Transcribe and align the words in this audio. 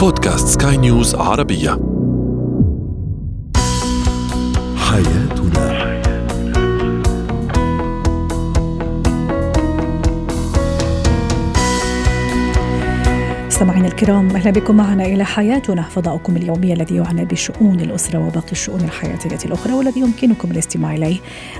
بودكاست 0.00 0.62
سكاي 0.62 0.76
نيوز 0.76 1.14
عربية. 1.14 1.70
حياتنا 4.76 5.39
مستمعينا 13.60 13.88
الكرام 13.88 14.30
أهلا 14.36 14.50
بكم 14.50 14.76
معنا 14.76 15.04
إلى 15.04 15.24
حياتنا 15.24 15.82
فضاؤكم 15.82 16.36
اليومي 16.36 16.72
الذي 16.72 16.96
يعنى 16.96 17.24
بشؤون 17.24 17.80
الأسرة 17.80 18.26
وباقي 18.26 18.52
الشؤون 18.52 18.80
الحياتية 18.80 19.46
الأخرى 19.46 19.72
والذي 19.72 20.00
يمكنكم 20.00 20.50
الاستماع 20.50 20.94
إليه 20.94 21.16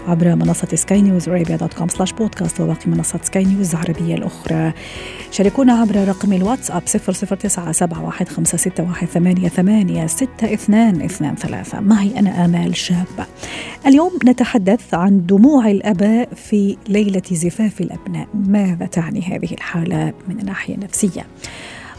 عبر 0.09 0.35
منصة 0.35 0.69
Sky 0.75 1.03
News 1.03 1.29
Arabia 1.29 1.57
dot 1.57 1.75
com 1.75 1.89
slash 1.89 2.13
podcast 2.13 2.61
وباقي 2.61 2.91
منصات 2.91 3.25
سكاي 3.25 3.45
نيوز 3.45 3.75
العربية 3.75 4.15
الأخرى. 4.15 4.73
شاركونا 5.31 5.73
عبر 5.73 6.09
رقم 6.09 6.33
الواتساب 6.33 6.83
00971 6.85 8.45
معي 11.81 12.19
أنا 12.19 12.45
آمال 12.45 12.77
شابه 12.77 13.27
اليوم 13.87 14.13
نتحدث 14.25 14.95
عن 14.95 15.27
دموع 15.27 15.71
الأباء 15.71 16.29
في 16.35 16.77
ليلة 16.89 17.23
زفاف 17.33 17.81
الأبناء. 17.81 18.29
ماذا 18.35 18.87
تعني 18.87 19.21
هذه 19.23 19.55
الحالة 19.55 20.13
من 20.29 20.41
الناحية 20.41 20.75
النفسية؟ 20.75 21.27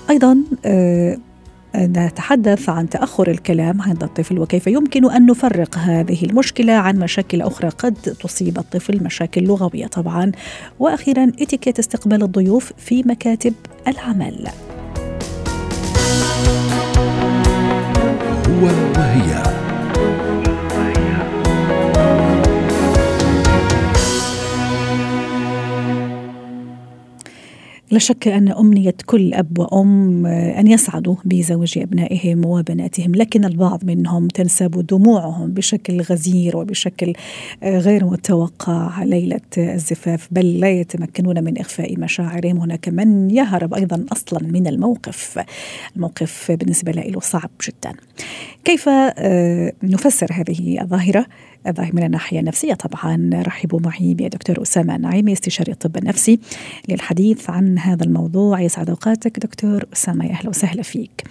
أيضا 0.10 0.38
آه، 0.66 1.18
نتحدث 1.76 2.70
عن 2.70 2.90
تأخر 2.90 3.32
الكلام 3.32 3.82
عند 3.82 4.04
الطفل 4.04 4.40
وكيف 4.40 4.68
يمكن 4.68 5.12
أن 5.12 5.26
نفرق 5.26 5.78
هذه 5.78 6.26
المشكلة 6.26 6.74
عن 6.74 7.00
مشاكل 7.00 7.42
أخرى 7.42 7.70
قد 7.70 7.94
تصيب 7.94 8.58
الطفل 8.58 9.04
مشاكل 9.04 9.44
لغوية 9.44 9.88
طبعا. 9.88 10.32
وأخيرا 10.80 11.32
إتيكيت 11.42 11.80
استقبال 11.80 12.24
الضيوف 12.24 12.74
في 12.78 13.04
مكاتب 13.04 13.54
العمل. 13.88 14.48
هو 18.48 18.66
وهي 18.98 19.61
لا 27.92 28.00
شك 28.00 28.28
أن 28.28 28.52
أمنية 28.52 28.96
كل 29.06 29.34
أب 29.34 29.60
وأم 29.60 30.26
أن 30.26 30.68
يسعدوا 30.68 31.16
بزواج 31.26 31.78
أبنائهم 31.78 32.46
وبناتهم 32.46 33.16
لكن 33.16 33.46
البعض 33.46 33.86
منهم 33.86 34.28
تنساب 34.28 34.88
دموعهم 34.88 35.52
بشكل 35.52 36.02
غزير 36.02 36.58
وبشكل 36.58 37.14
غير 37.64 38.06
متوقع. 38.06 39.04
ليلة 39.04 39.42
الزفاف 39.58 40.28
بل 40.32 40.60
لا 40.60 40.70
يتمكنون 40.70 41.44
من 41.44 41.58
إخفاء 41.58 42.00
مشاعرهم. 42.00 42.58
هناك 42.58 42.90
من 42.90 43.32
يهرب 43.32 43.74
أيضا 43.74 44.06
أصلا 44.12 44.44
من 44.44 44.68
الموقف. 44.68 45.40
الموقف 45.96 46.52
بالنسبة 46.52 46.92
له 46.92 47.20
صعب 47.20 47.50
جدا. 47.68 47.98
كيف 48.64 48.90
نفسر 49.84 50.28
هذه 50.32 50.82
الظاهرة؟ 50.82 51.26
من 51.66 52.04
الناحية 52.04 52.40
النفسية 52.40 52.74
طبعا 52.74 53.30
رحبوا 53.34 53.80
معي 53.80 54.14
بدكتور 54.14 54.62
أسامة 54.62 54.98
نعيمي 54.98 55.34
استشاري 55.34 55.72
الطب 55.72 55.98
النفسي 55.98 56.40
للحديث 56.90 57.50
عن 57.50 57.80
هذا 57.80 58.04
الموضوع. 58.04 58.62
يسعد 58.62 58.90
أوقاتك 58.90 59.40
دكتور 59.40 59.86
أسامة. 59.94 60.30
أهلا 60.30 60.50
وسهلا 60.50 60.82
فيك. 60.82 61.24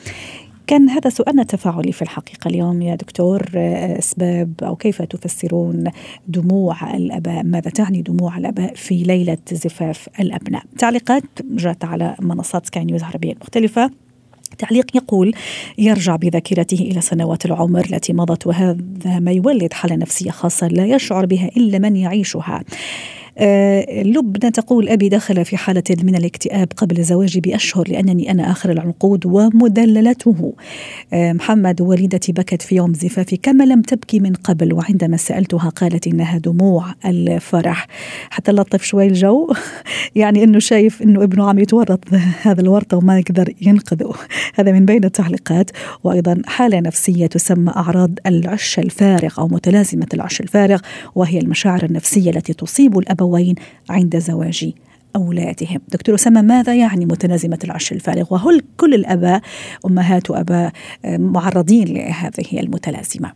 كان 0.67 0.89
هذا 0.89 1.11
سؤالنا 1.11 1.43
التفاعلي 1.43 1.93
في 1.93 2.03
الحقيقة 2.03 2.49
اليوم 2.49 2.83
يا 2.83 2.95
دكتور. 2.95 3.43
أسباب 3.99 4.53
أو 4.63 4.77
كيف 4.77 5.03
تفسرون 5.03 5.85
دموع 6.29 6.97
الأباء؟ 6.97 7.43
ماذا 7.43 7.71
تعني 7.71 8.03
دموع 8.03 8.39
الأباء 8.39 8.75
في 8.75 9.03
ليلة 9.03 9.39
زفاف 9.53 10.09
الأبناء؟ 10.21 10.63
تعليقات 10.79 11.25
جاءت 11.51 11.85
على 11.85 12.17
منصات 12.21 12.67
سكاي 12.67 12.85
نيوز 12.85 13.03
عربية 13.03 13.35
مختلفة 13.41 13.91
تعليق 14.59 14.97
يقول 14.97 15.35
يرجع 15.79 16.17
بذاكرته 16.17 16.79
إلى 16.79 17.01
سنوات 17.01 17.47
العمر 17.47 17.85
التي 17.85 18.13
مضت 18.13 18.47
وهذا 18.47 19.19
ما 19.19 19.33
يولد 19.33 19.73
حالة 19.73 19.97
نفسية 19.97 20.31
خاصة 20.31 20.69
لا 20.69 20.87
يشعر 20.87 21.27
بها 21.27 21.51
إلا 21.57 21.79
من 21.79 21.97
يعيشها. 21.97 22.65
آه 23.39 24.03
لبنى 24.03 24.51
تقول 24.51 24.89
أبي 24.89 25.09
دخل 25.09 25.45
في 25.45 25.57
حالة 25.57 25.83
من 26.03 26.17
الاكتئاب 26.17 26.69
قبل 26.77 27.03
زواجي 27.03 27.41
بأشهر 27.41 27.89
لأنني 27.89 28.31
أنا 28.31 28.51
آخر 28.51 28.71
العنقود 28.71 29.27
ومدللته. 29.27 30.53
آه 31.13 31.33
محمد 31.33 31.81
والدتي 31.81 32.33
بكت 32.33 32.63
في 32.63 32.77
يوم 32.77 32.95
زفافي 32.95 33.37
كما 33.37 33.65
لم 33.65 33.83
تبكي 33.83 34.21
من 34.21 34.33
قبل 34.33 34.73
وعندما 34.73 35.17
سألتها 35.17 35.69
قالت 35.69 36.07
إنها 36.07 36.39
دموع 36.39 36.87
الفرح. 37.05 37.87
حتى 38.31 38.53
لطف 38.53 38.83
شوي 38.83 39.07
الجو. 39.07 39.53
يعني 40.15 40.45
أنه 40.45 40.59
شايف 40.59 41.03
أنه 41.03 41.23
ابنه 41.23 41.49
عم 41.49 41.59
يتورط 41.59 42.05
هذا 42.43 42.61
الورطة 42.61 42.97
وما 42.97 43.19
يقدر 43.19 43.55
ينقذه. 43.61 44.13
هذا 44.55 44.73
من 44.73 44.85
بين 44.85 45.05
التعليقات. 45.05 45.71
وأيضا 46.05 46.43
حالة 46.47 46.81
نفسية 46.81 47.27
تسمى 47.27 47.73
أعراض 47.77 48.11
العش 48.27 48.79
الفارغ 48.79 49.35
أو 49.39 49.49
متلازمة 49.49 50.07
العش 50.15 50.41
الفارغ 50.41 50.81
وهي 51.15 51.39
المشاعر 51.39 51.85
النفسية 51.85 52.31
التي 52.31 52.53
تصيب 52.53 52.99
الأبوين 52.99 53.30
الأبوين 53.31 53.55
عند 53.91 54.17
زواج 54.17 54.73
أولادهم. 55.17 55.81
دكتور 55.89 56.15
أسامة 56.15 56.43
ماذا 56.43 56.75
يعني 56.75 57.07
متلازمة 57.07 57.59
العش 57.65 57.93
الفارغ؟ 57.93 58.25
وهل 58.31 58.63
كل 58.77 58.95
الأباء 58.95 59.41
أمهات 59.87 60.31
وأباء 60.31 60.73
معرضين 61.05 61.87
لهذه 61.89 62.61
المتلازمة؟ 62.61 63.33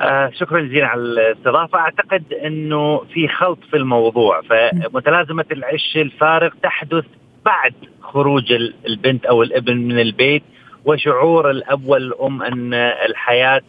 آه 0.00 0.30
شكرا 0.34 0.60
جزيلا 0.60 0.86
على 0.86 1.00
الاستضافة. 1.00 1.78
أعتقد 1.78 2.22
أنه 2.32 2.98
في 2.98 3.28
خلط 3.28 3.58
في 3.70 3.76
الموضوع. 3.76 4.42
فمتلازمة 4.42 5.44
العش 5.52 5.96
الفارغ 5.96 6.50
تحدث 6.62 7.04
بعد 7.44 7.74
خروج 8.00 8.52
البنت 8.86 9.24
أو 9.24 9.42
الابن 9.42 9.76
من 9.76 10.00
البيت 10.00 10.42
وشعور 10.84 11.50
الأب 11.50 11.86
والأم 11.86 12.42
أن 12.42 12.74
الحياة 12.74 13.62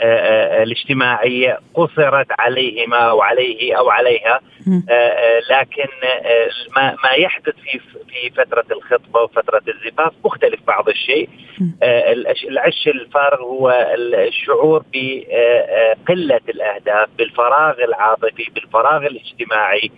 الاجتماعية 0.00 1.58
قصرت 1.74 2.26
عليهما 2.38 2.96
أو 2.96 3.22
عليه 3.22 3.78
أو 3.78 3.90
عليها 3.90 4.40
لكن 5.50 5.88
ما 6.76 6.96
ما 7.04 7.10
يحدث 7.18 7.54
في 7.54 7.78
في 7.78 8.30
فترة 8.36 8.64
الخطبة 8.70 9.20
وفترة 9.22 9.62
الزفاف 9.68 10.12
مختلف 10.24 10.60
بعض 10.66 10.88
الشيء. 10.88 11.28
العش 12.48 12.88
الفارغ 12.88 13.42
هو 13.42 13.94
الشعور 13.98 14.84
بقلة 14.92 16.40
الأهداف 16.48 17.08
بالفراغ 17.18 17.84
العاطفي 17.84 18.50
بالفراغ 18.54 19.06
الاجتماعي. 19.06 19.90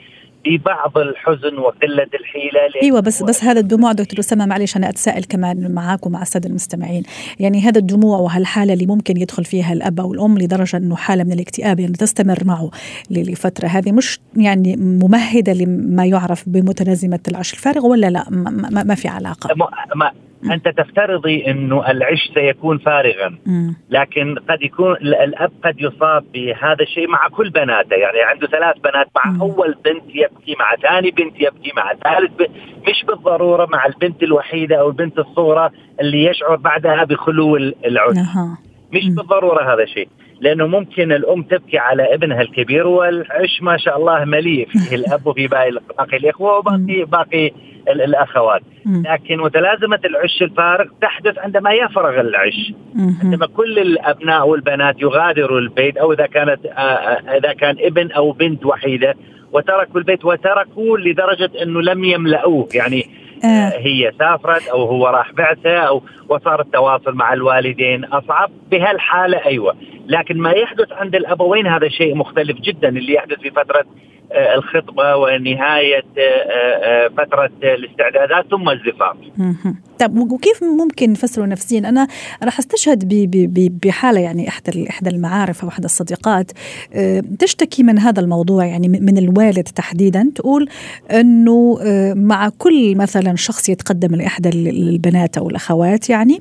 في 0.47 0.59
بعض 0.59 0.99
الحزن 0.99 1.59
وقلة 1.59 2.07
الحيلة 2.15 2.83
أيوه 2.83 3.01
بس 3.01 3.23
بس 3.23 3.45
هذا 3.45 3.61
الدموع 3.61 3.93
دكتور 3.93 4.19
أسامة 4.19 4.47
معلش 4.47 4.77
أنا 4.77 4.89
أتساءل 4.89 5.25
كمان 5.25 5.75
معك 5.75 6.07
ومع 6.07 6.23
السادة 6.23 6.49
المستمعين. 6.49 7.03
يعني 7.41 7.61
هذا 7.61 7.79
الدموع 7.79 8.19
وهالحالة 8.19 8.73
اللي 8.73 8.87
ممكن 8.87 9.17
يدخل 9.17 9.45
فيها 9.45 9.73
الأب 9.73 10.01
أو 10.01 10.13
الأم 10.13 10.39
لدرجة 10.39 10.77
أنه 10.77 10.97
حالة 10.97 11.25
من 11.25 11.33
الاكتئاب 11.33 11.81
يعني 11.81 11.93
تستمر 11.93 12.39
معه 12.45 12.71
لفترة. 13.11 13.67
هذه 13.67 13.93
مش 13.93 14.21
يعني 14.37 14.77
ممهدة 14.77 15.53
لما 15.53 16.07
يعرف 16.07 16.49
بمتلازمه 16.49 17.21
العش 17.29 17.53
الفارغ 17.53 17.87
ولا 17.87 18.11
لا؟ 18.11 18.25
ما, 18.31 18.83
ما 18.83 18.95
في 18.95 19.09
علاقة. 19.09 19.55
ما 19.95 20.13
أنت 20.53 20.69
تفترضي 20.69 21.51
إنه 21.51 21.91
العش 21.91 22.31
سيكون 22.35 22.79
فارغا. 22.79 23.39
لكن 23.91 24.35
قد 24.51 24.63
يكون 24.63 24.93
الأب 24.97 25.53
قد 25.65 25.81
يصاب 25.81 26.25
بهذا 26.33 26.83
الشيء 26.83 27.09
مع 27.09 27.29
كل 27.29 27.51
بناته. 27.51 27.95
يعني 27.95 28.23
عنده 28.23 28.47
ثلاث 28.47 28.77
بنات 28.79 29.07
مع 29.17 29.37
أول 29.41 29.75
بنت 29.85 30.05
يبكي 30.09 30.57
مع 30.61 30.77
ثاني 30.83 31.11
بنت 31.11 31.35
يبكي 31.41 31.73
مع 31.77 31.95
ثالث 31.95 32.33
بنت 32.39 32.51
مش 32.89 33.05
بالضرورة 33.05 33.67
مع 33.73 33.87
البنت 33.87 34.23
الوحيدة 34.23 34.77
أو 34.81 34.89
البنت 34.89 35.19
الصغرى 35.19 35.71
اللي 36.01 36.25
يشعر 36.25 36.57
بعدها 36.57 37.05
بخلو 37.05 37.57
العش 37.57 38.17
مش 38.93 39.09
بالضرورة 39.09 39.75
هذا 39.75 39.83
الشيء. 39.83 40.09
لأنه 40.41 40.67
ممكن 40.67 41.13
الأم 41.13 41.43
تبكي 41.43 41.79
على 41.79 42.15
ابنها 42.15 42.41
الكبير 42.41 42.87
والعش 42.87 43.63
ما 43.63 43.77
شاء 43.77 43.97
الله 43.97 44.25
مليء 44.25 44.69
فيه. 44.69 44.97
الأب 44.97 45.27
وفي 45.27 45.47
باقي 45.47 45.71
باقي 45.99 46.17
الإخوة 46.17 46.59
وباقي 46.59 47.05
باقي 47.05 47.51
الأخوات. 47.89 48.63
لكن 48.87 49.37
متلازمة 49.37 50.01
العش 50.05 50.43
الفارغ 50.43 50.87
تحدث 51.01 51.39
عندما 51.39 51.73
يفرغ 51.73 52.21
العش. 52.21 52.73
عندما 53.23 53.47
كل 53.47 53.79
الأبناء 53.79 54.49
والبنات 54.49 55.03
يغادروا 55.03 55.59
البيت 55.59 55.97
أو 55.97 56.13
إذا 56.13 56.27
كانت 56.27 56.67
إذا 57.37 57.53
كان 57.53 57.77
ابن 57.81 58.13
أو 58.13 58.33
بنت 58.33 58.67
وحيدة 58.67 59.15
وتركوا 59.53 60.01
البيت 60.01 60.25
وتركوا 60.25 60.99
لدرجة 60.99 61.51
أنه 61.63 61.83
لم 61.83 62.05
يملؤوه. 62.05 62.69
يعني 62.75 63.07
آه. 63.45 63.73
هي 63.79 64.13
سافرت 64.19 64.69
أو 64.69 64.85
هو 64.85 65.07
راح 65.07 65.33
بعثة 65.33 65.79
أو 65.79 66.03
وصار 66.29 66.61
التواصل 66.61 67.15
مع 67.15 67.33
الوالدين 67.33 68.05
أصعب 68.05 68.51
بهالحالة 68.71 69.45
أيوه 69.47 69.77
لكن 70.07 70.39
ما 70.39 70.51
يحدث 70.51 70.93
عند 70.93 71.15
الأبوين 71.15 71.67
هذا 71.67 71.89
شيء 71.89 72.15
مختلف 72.15 72.57
جدا 72.61 72.89
اللي 72.89 73.15
يحدث 73.15 73.39
في 73.39 73.51
فترة 73.51 73.85
الخطبة 74.33 75.17
ونهاية 75.17 76.05
فترة 77.17 77.51
الاستعدادات 77.63 78.51
ثم 78.51 78.69
الزفاف. 78.69 79.17
طيب 79.99 80.33
وكيف 80.33 80.63
ممكن 80.63 81.11
نفسره 81.11 81.45
نفسيا؟ 81.45 81.79
أنا 81.79 82.07
راح 82.43 82.59
أستشهد 82.59 83.09
بحالة 83.83 84.21
يعني 84.21 84.49
إحدى 84.49 84.91
إحدى 84.91 85.11
المعارف 85.11 85.63
أو 85.63 85.69
إحدى 85.69 85.85
الصديقات. 85.85 86.53
تشتكي 87.39 87.83
من 87.83 87.99
هذا 87.99 88.21
الموضوع 88.21 88.67
يعني 88.67 88.89
من 88.89 89.19
الوالد 89.19 89.69
تحديدا. 89.75 90.31
تقول 90.35 90.69
إنه 91.11 91.79
مع 92.15 92.49
كل 92.59 92.97
مثلا 92.97 93.37
شخص 93.37 93.69
يتقدم 93.69 94.15
لإحدى 94.15 94.49
البنات 94.49 95.39
أو 95.39 95.49
الأخوات 95.49 96.11
يعني 96.11 96.41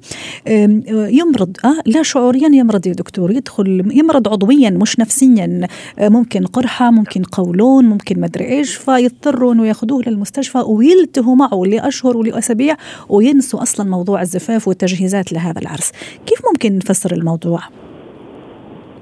يمرض 1.09 1.57
أه 1.65 1.81
لا 1.85 2.03
شعوريا 2.03 2.49
يمرض 2.53 2.87
يا 2.87 2.93
دكتور. 2.93 3.31
يدخل 3.31 3.91
يمرض 3.93 4.27
عضويا 4.27 4.69
مش 4.69 4.99
نفسيا 4.99 5.67
ممكن 5.99 6.45
قرحة 6.45 6.91
ممكن 6.91 7.23
قولون. 7.23 7.74
ممكن 7.83 8.21
مدري 8.21 8.45
إيش 8.45 8.75
فيضطروا 8.75 9.53
انه 9.53 9.67
ياخذوه 9.67 10.01
للمستشفى 10.07 10.57
ويلتهوا 10.57 11.35
معه 11.35 11.61
لأشهر 11.65 12.17
ولأسابيع 12.17 12.75
وينسوا 13.09 13.61
أصلا 13.61 13.89
موضوع 13.89 14.21
الزفاف 14.21 14.67
والتجهيزات 14.67 15.33
لهذا 15.33 15.61
العرس. 15.61 15.91
كيف 16.25 16.39
ممكن 16.47 16.77
نفسر 16.77 17.15
الموضوع؟ 17.15 17.59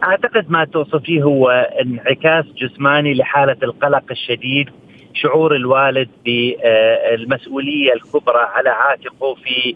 أعتقد 0.03 0.45
ما 0.49 0.65
توصفيه 0.65 1.23
هو 1.23 1.49
انعكاس 1.81 2.45
جسماني 2.57 3.13
لحالة 3.13 3.57
القلق 3.63 4.03
الشديد 4.11 4.69
شعور 5.13 5.55
الوالد 5.55 6.09
بالمسؤوليه 6.25 7.93
الكبرى 7.93 8.43
على 8.55 8.69
عاتقه 8.69 9.35
في 9.35 9.75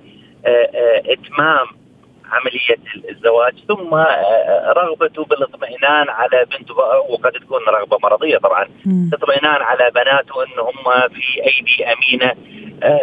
إتمام 1.06 1.66
عملية 2.32 3.10
الزواج 3.10 3.54
ثم 3.68 3.96
رغبته 4.78 5.26
بالاطمئنان 5.26 6.10
على 6.10 6.46
بنته 6.52 6.76
وقد 7.10 7.32
تكون 7.32 7.62
رغبة 7.68 7.98
مرضية 8.04 8.38
طبعا. 8.38 8.66
اطمئنان 9.14 9.62
على 9.62 9.92
بناته 9.96 10.44
ان 10.44 10.60
هم 10.60 11.10
في 11.10 11.44
أيدي 11.44 11.94
أمينة. 11.94 12.36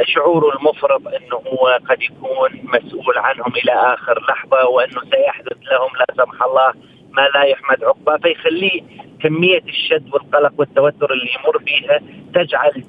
شعوره 0.05 0.57
المفرط 0.57 1.07
انه 1.07 1.37
هو 1.37 1.79
قد 1.91 2.03
يكون 2.03 2.51
مسؤول 2.65 3.19
عنهم 3.19 3.53
إلى 3.65 3.73
آخر 3.73 4.25
لحظة 4.29 4.69
وإنه 4.69 5.01
سيحدث 5.11 5.57
لهم 5.73 5.91
لا 5.99 6.25
سمح 6.25 6.43
الله 6.43 6.73
ما 7.11 7.29
لا 7.35 7.43
يحمد 7.43 7.85
عقباه. 7.85 8.17
فيخليه 8.17 8.83
كمية 9.23 9.63
الشد 9.69 10.15
والقلق 10.15 10.53
والتوتر 10.59 11.13
اللي 11.13 11.31
يمر 11.35 11.59
فيها 11.59 12.01
تجعل 12.35 12.85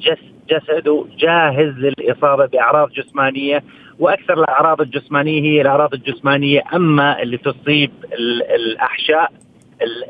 جسده 0.50 1.06
جاهز 1.18 1.74
للإصابة 1.78 2.46
بأعراض 2.46 2.92
جسمانية. 2.92 3.64
وأكثر 4.00 4.34
الأعراض 4.34 4.82
الجسمانية 4.82 5.42
هي 5.42 5.62
الأعراض 5.62 5.94
الجسمانية 5.94 6.64
أما 6.74 7.22
اللي 7.22 7.38
تصيب 7.38 7.92
الأحشاء 8.56 9.32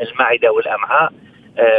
المعدة 0.02 0.52
والأمعاء 0.52 1.12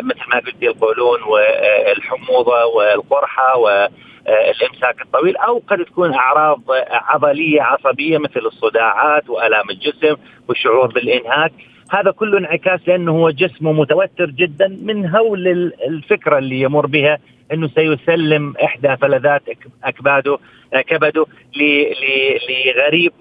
مثل 0.03 0.21
ما 0.33 0.39
قلت 0.39 0.63
القولون 0.63 1.19
والحموضه 1.23 2.65
والقرحة 2.65 3.57
والامساك 3.59 5.03
الطويل 5.03 5.37
أو 5.37 5.63
قد 5.69 5.85
تكون 5.85 6.15
أعراض 6.15 6.61
عضلية 6.91 7.63
عصبية 7.63 8.19
مثل 8.19 8.41
الصداعات 8.41 9.31
وآلام 9.31 9.71
الجسم 9.71 10.17
والشعور 10.49 10.87
بالإنهاك. 10.87 11.53
هذا 11.91 12.11
كله 12.11 12.39
انعكاس 12.39 12.81
لأنه 12.87 13.13
هو 13.13 13.31
جسمه 13.31 13.73
متوتر 13.73 14.27
جدا 14.27 14.79
من 14.83 15.09
هول 15.09 15.73
الفكرة 15.89 16.39
اللي 16.39 16.61
يمر 16.61 16.87
بها 16.87 17.19
إنه 17.53 17.69
سيسلم 17.69 18.55
إحدى 18.65 18.97
فلذات 18.97 19.43
أكباده 19.85 20.39
كبده 20.87 21.27
لغريب 22.49 23.13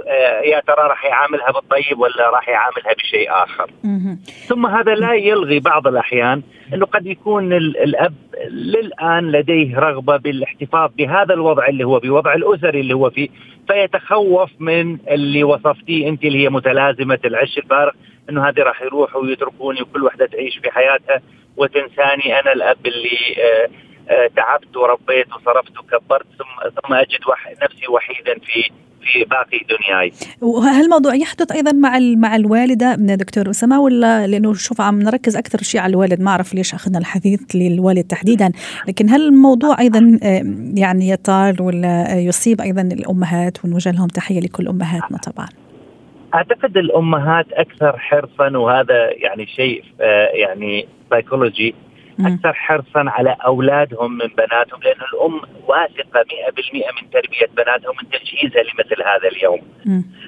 يا 0.43 0.59
ترى 0.67 0.87
راح 0.87 1.05
يعاملها 1.05 1.51
بالطيب 1.51 1.99
ولا 1.99 2.29
راح 2.29 2.49
يعاملها 2.49 2.93
بشيء 2.97 3.31
آخر. 3.31 3.69
ثم 4.47 4.65
هذا 4.65 4.95
لا 4.95 5.13
يلغي 5.13 5.59
بعض 5.59 5.87
الأحيان 5.87 6.41
إنه 6.73 6.85
قد 6.85 7.05
يكون 7.07 7.53
الأب 7.53 8.13
للآن 8.49 9.31
لديه 9.31 9.79
رغبة 9.79 10.17
بالاحتفاظ 10.17 10.91
بهذا 10.97 11.33
الوضع 11.33 11.67
اللي 11.67 11.83
هو 11.83 11.99
بوضع 11.99 12.33
الاسري 12.33 12.79
اللي 12.79 12.93
هو 12.93 13.09
فيه 13.09 13.29
فيتخوف 13.67 14.49
من 14.59 14.97
اللي 15.09 15.43
وصفتيه 15.43 16.09
أنت 16.09 16.23
اللي 16.23 16.43
هي 16.43 16.49
متلازمة 16.49 17.19
العش 17.25 17.57
الفارغ 17.57 17.91
إنه 18.29 18.47
هذه 18.47 18.59
راح 18.59 18.81
يروحوا 18.81 19.21
ويتركوني 19.21 19.81
وكل 19.81 20.03
وحدة 20.03 20.25
تعيش 20.25 20.57
في 20.57 20.71
حياتها 20.71 21.21
وتنساني 21.57 22.39
أنا 22.39 22.53
الأب 22.53 22.85
اللي 22.85 23.17
آه 23.37 23.65
آه 23.65 23.69
تعبت 24.35 24.77
وربيت 24.77 25.27
وصرفت 25.27 25.79
وكبرت 25.79 26.25
ثم 26.37 26.69
ثم 26.69 26.93
أجد 26.93 27.19
وح 27.27 27.53
نفسي 27.63 27.87
وحيدا 27.87 28.33
في 28.33 28.71
في 29.05 29.23
باقي 29.23 29.59
دنياي. 29.69 30.11
وهل 30.41 30.83
الموضوع 30.83 31.15
يحدث 31.15 31.51
أيضا 31.51 31.71
مع 31.71 31.99
مع 32.17 32.35
الوالدة 32.35 32.95
دكتور 32.95 33.49
أسامة 33.49 33.81
ولا 33.81 34.27
لأنه 34.27 34.53
شوف 34.53 34.81
عم 34.81 34.99
نركز 34.99 35.37
أكثر 35.37 35.63
شيء 35.63 35.81
على 35.81 35.91
الوالد 35.91 36.21
ما 36.21 36.31
أعرف 36.31 36.53
ليش 36.53 36.73
أخذنا 36.73 36.99
الحديث 36.99 37.41
للوالد 37.55 38.03
تحديدا 38.03 38.51
لكن 38.87 39.09
هل 39.09 39.27
الموضوع 39.27 39.79
أيضا 39.79 40.19
يعني 40.75 41.09
يطال 41.09 41.61
ولا 41.61 42.19
يصيب 42.19 42.61
أيضا 42.61 42.81
الأمهات 42.81 43.65
ونوجه 43.65 43.91
لهم 43.91 44.07
تحية 44.07 44.39
لكل 44.39 44.67
أمهاتنا 44.67 45.17
طبعا. 45.17 45.47
أعتقد 46.33 46.77
الأمهات 46.77 47.45
أكثر 47.53 47.97
حرصا 47.97 48.57
وهذا 48.57 49.09
يعني 49.13 49.45
شيء 49.45 49.83
يعني 50.33 50.87
سايكولوجي 51.09 51.75
أكثر 52.19 52.53
حرصا 52.53 53.03
على 53.07 53.35
أولادهم 53.45 54.11
من 54.17 54.27
بناتهم 54.27 54.79
لأن 54.83 54.97
الأم 55.13 55.41
واثقة 55.67 56.23
100% 56.23 57.01
من 57.01 57.09
تربية 57.09 57.45
بناتها 57.57 57.89
ومن 57.89 58.09
تجهيزها 58.11 58.63
لمثل 58.63 59.03
هذا 59.03 59.27
اليوم. 59.27 59.61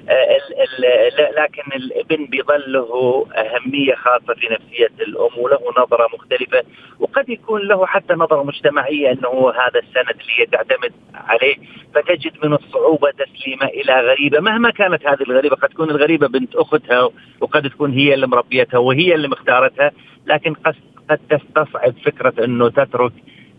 آه 0.08 0.12
ال 0.12 0.84
ال 0.84 1.34
لكن 1.36 1.62
الابن 1.76 2.24
بيظل 2.26 2.72
له 2.72 3.26
أهمية 3.34 3.94
خاصة 3.94 4.34
في 4.34 4.46
نفسية 4.50 4.90
الأم 5.00 5.38
وله 5.38 5.58
نظرة 5.78 6.08
مختلفة 6.14 6.62
وقد 7.00 7.28
يكون 7.28 7.60
له 7.60 7.86
حتى 7.86 8.14
نظرة 8.14 8.42
مجتمعية 8.42 9.12
أنه 9.12 9.50
هذا 9.50 9.80
السند 9.80 10.20
اللي 10.20 10.46
تعتمد 10.52 10.92
عليه 11.14 11.56
فتجد 11.94 12.32
من 12.44 12.52
الصعوبة 12.52 13.10
تسليمه 13.10 13.66
إلى 13.66 14.00
غريبة. 14.00 14.40
مهما 14.40 14.70
كانت 14.70 15.06
هذه 15.06 15.22
الغريبة 15.22 15.56
قد 15.56 15.68
تكون 15.68 15.90
الغريبة 15.90 16.28
بنت 16.28 16.54
أختها 16.56 17.10
وقد 17.40 17.70
تكون 17.70 17.92
هي 17.92 18.14
اللي 18.14 18.26
مربيتها 18.26 18.78
وهي 18.78 19.14
اللي 19.14 19.28
مختارتها 19.28 19.92
لكن 20.26 20.54
قد 21.10 21.18
تستصعب 21.30 21.94
فكرة 22.04 22.44
إنه 22.44 22.68
تترك 22.68 23.12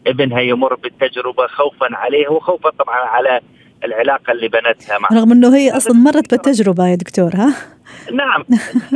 ابنها 0.08 0.40
يمر 0.40 0.76
بالتجربة 0.76 1.48
خوفا 1.48 1.88
عليه 1.96 2.28
وخوفا 2.28 2.70
طبعا 2.70 2.96
على 2.96 3.42
العلاقة 3.84 4.32
اللي 4.32 4.48
بنتها 4.48 5.00
معه. 5.00 5.20
رغم 5.20 5.32
إنه 5.32 5.56
هي 5.56 5.78
أصلا 5.78 5.98
مرت 5.98 6.32
بالتجربة 6.32 6.88
يا 6.88 6.96
دكتور 6.96 7.32
ها؟ 7.36 7.56
نعم. 8.22 8.46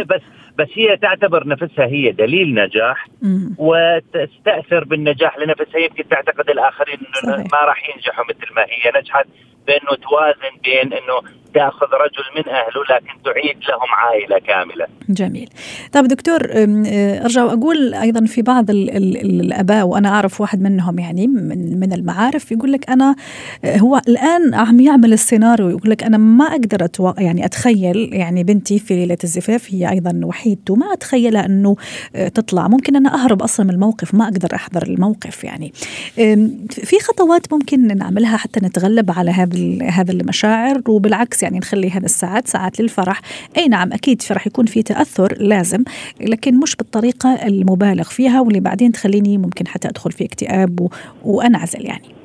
بس 0.06 0.22
بس 0.58 0.68
هي 0.74 0.98
تعتبر 0.98 1.48
نفسها 1.48 1.86
هي 1.86 2.12
دليل 2.12 2.56
نجاح 2.56 3.08
وتستأثر 3.58 4.84
بالنجاح 4.84 5.38
لنفسها. 5.38 5.78
يمكن 5.80 6.08
تعتقد 6.10 6.50
الآخرين 6.50 6.98
إنه 7.24 7.38
ما 7.38 7.58
راح 7.58 7.90
ينجحوا 7.90 8.26
مثل 8.26 8.54
ما 8.56 8.62
هي 8.62 9.02
نجحت 9.02 9.26
بأنه 9.68 9.96
توازن 10.10 10.54
بين 10.64 10.94
إنه 10.94 11.44
تأخذ 11.54 11.88
رجل 11.88 12.24
من 12.36 12.54
أهله 12.54 12.84
لكن 12.90 13.24
تعيد 13.26 13.58
لهم 13.70 13.90
عائلة 13.98 14.40
كاملة. 14.40 14.88
جميل. 15.10 15.50
طيب 15.92 16.08
دكتور 16.08 16.40
أرجع 17.24 17.44
وأقول 17.44 17.94
أيضا 17.94 18.26
في 18.26 18.42
بعض 18.42 18.70
ال 18.70 18.90
ال 18.90 19.42
الأباء 19.42 19.88
وأنا 19.88 20.10
أعرف 20.10 20.42
واحد 20.42 20.62
منهم 20.62 21.00
يعني 21.00 21.28
من 21.28 21.80
من 21.80 21.94
المعارف 21.94 22.52
يقول 22.52 22.72
لك 22.72 22.90
أنا 22.90 23.16
هو 23.66 24.02
الآن 24.08 24.54
عم 24.54 24.80
يعمل 24.80 25.14
السيناريو 25.14 25.70
يقول 25.70 25.90
لك 25.90 26.04
أنا 26.04 26.18
ما 26.18 26.46
أقدر 26.46 26.86
أتو 26.86 27.14
يعني 27.18 27.46
أتخيل 27.46 28.10
يعني 28.14 28.44
بنتي 28.44 28.80
في 28.80 28.96
ليلة 28.96 29.18
الزفاف 29.24 29.74
هي 29.74 29.90
أيضا 29.90 30.22
وحيدته 30.24 30.76
ما 30.76 30.94
اتخيلها 30.94 31.46
أنه 31.46 31.76
تطلع 32.14 32.68
ممكن 32.68 32.96
أنا 32.96 33.14
أهرب 33.14 33.42
أصلا 33.42 33.66
من 33.66 33.74
الموقف 33.74 34.14
ما 34.16 34.24
أقدر 34.24 34.56
أحضر 34.56 34.84
الموقف 34.84 35.44
يعني. 35.44 35.74
في 36.70 37.00
خطوات 37.02 37.54
ممكن 37.54 37.98
نعملها 37.98 38.38
حتى 38.38 38.60
نتغلب 38.60 39.12
على 39.12 39.32
هذا 39.32 39.53
هذا 39.92 40.12
المشاعر 40.12 40.82
وبالعكس 40.88 41.44
يعني 41.44 41.58
نخلي 41.58 41.90
هذا 41.90 42.06
الساعات 42.06 42.48
ساعات 42.48 42.80
للفرح. 42.80 43.22
أي 43.58 43.68
نعم 43.68 43.94
أكيد 43.94 44.22
في 44.22 44.34
راح 44.34 44.48
يكون 44.48 44.66
في 44.66 44.84
تأثر 44.84 45.34
لازم 45.40 45.84
لكن 46.22 46.60
مش 46.60 46.76
بالطريقة 46.76 47.48
المبالغ 47.48 48.04
فيها 48.04 48.42
واللي 48.42 48.60
بعدين 48.60 48.92
تخليني 48.92 49.38
ممكن 49.38 49.68
حتى 49.68 49.88
أدخل 49.88 50.12
في 50.12 50.26
اكتئاب 50.26 50.82
و... 50.82 50.90
وأنعزل 51.24 51.86
يعني. 51.86 52.16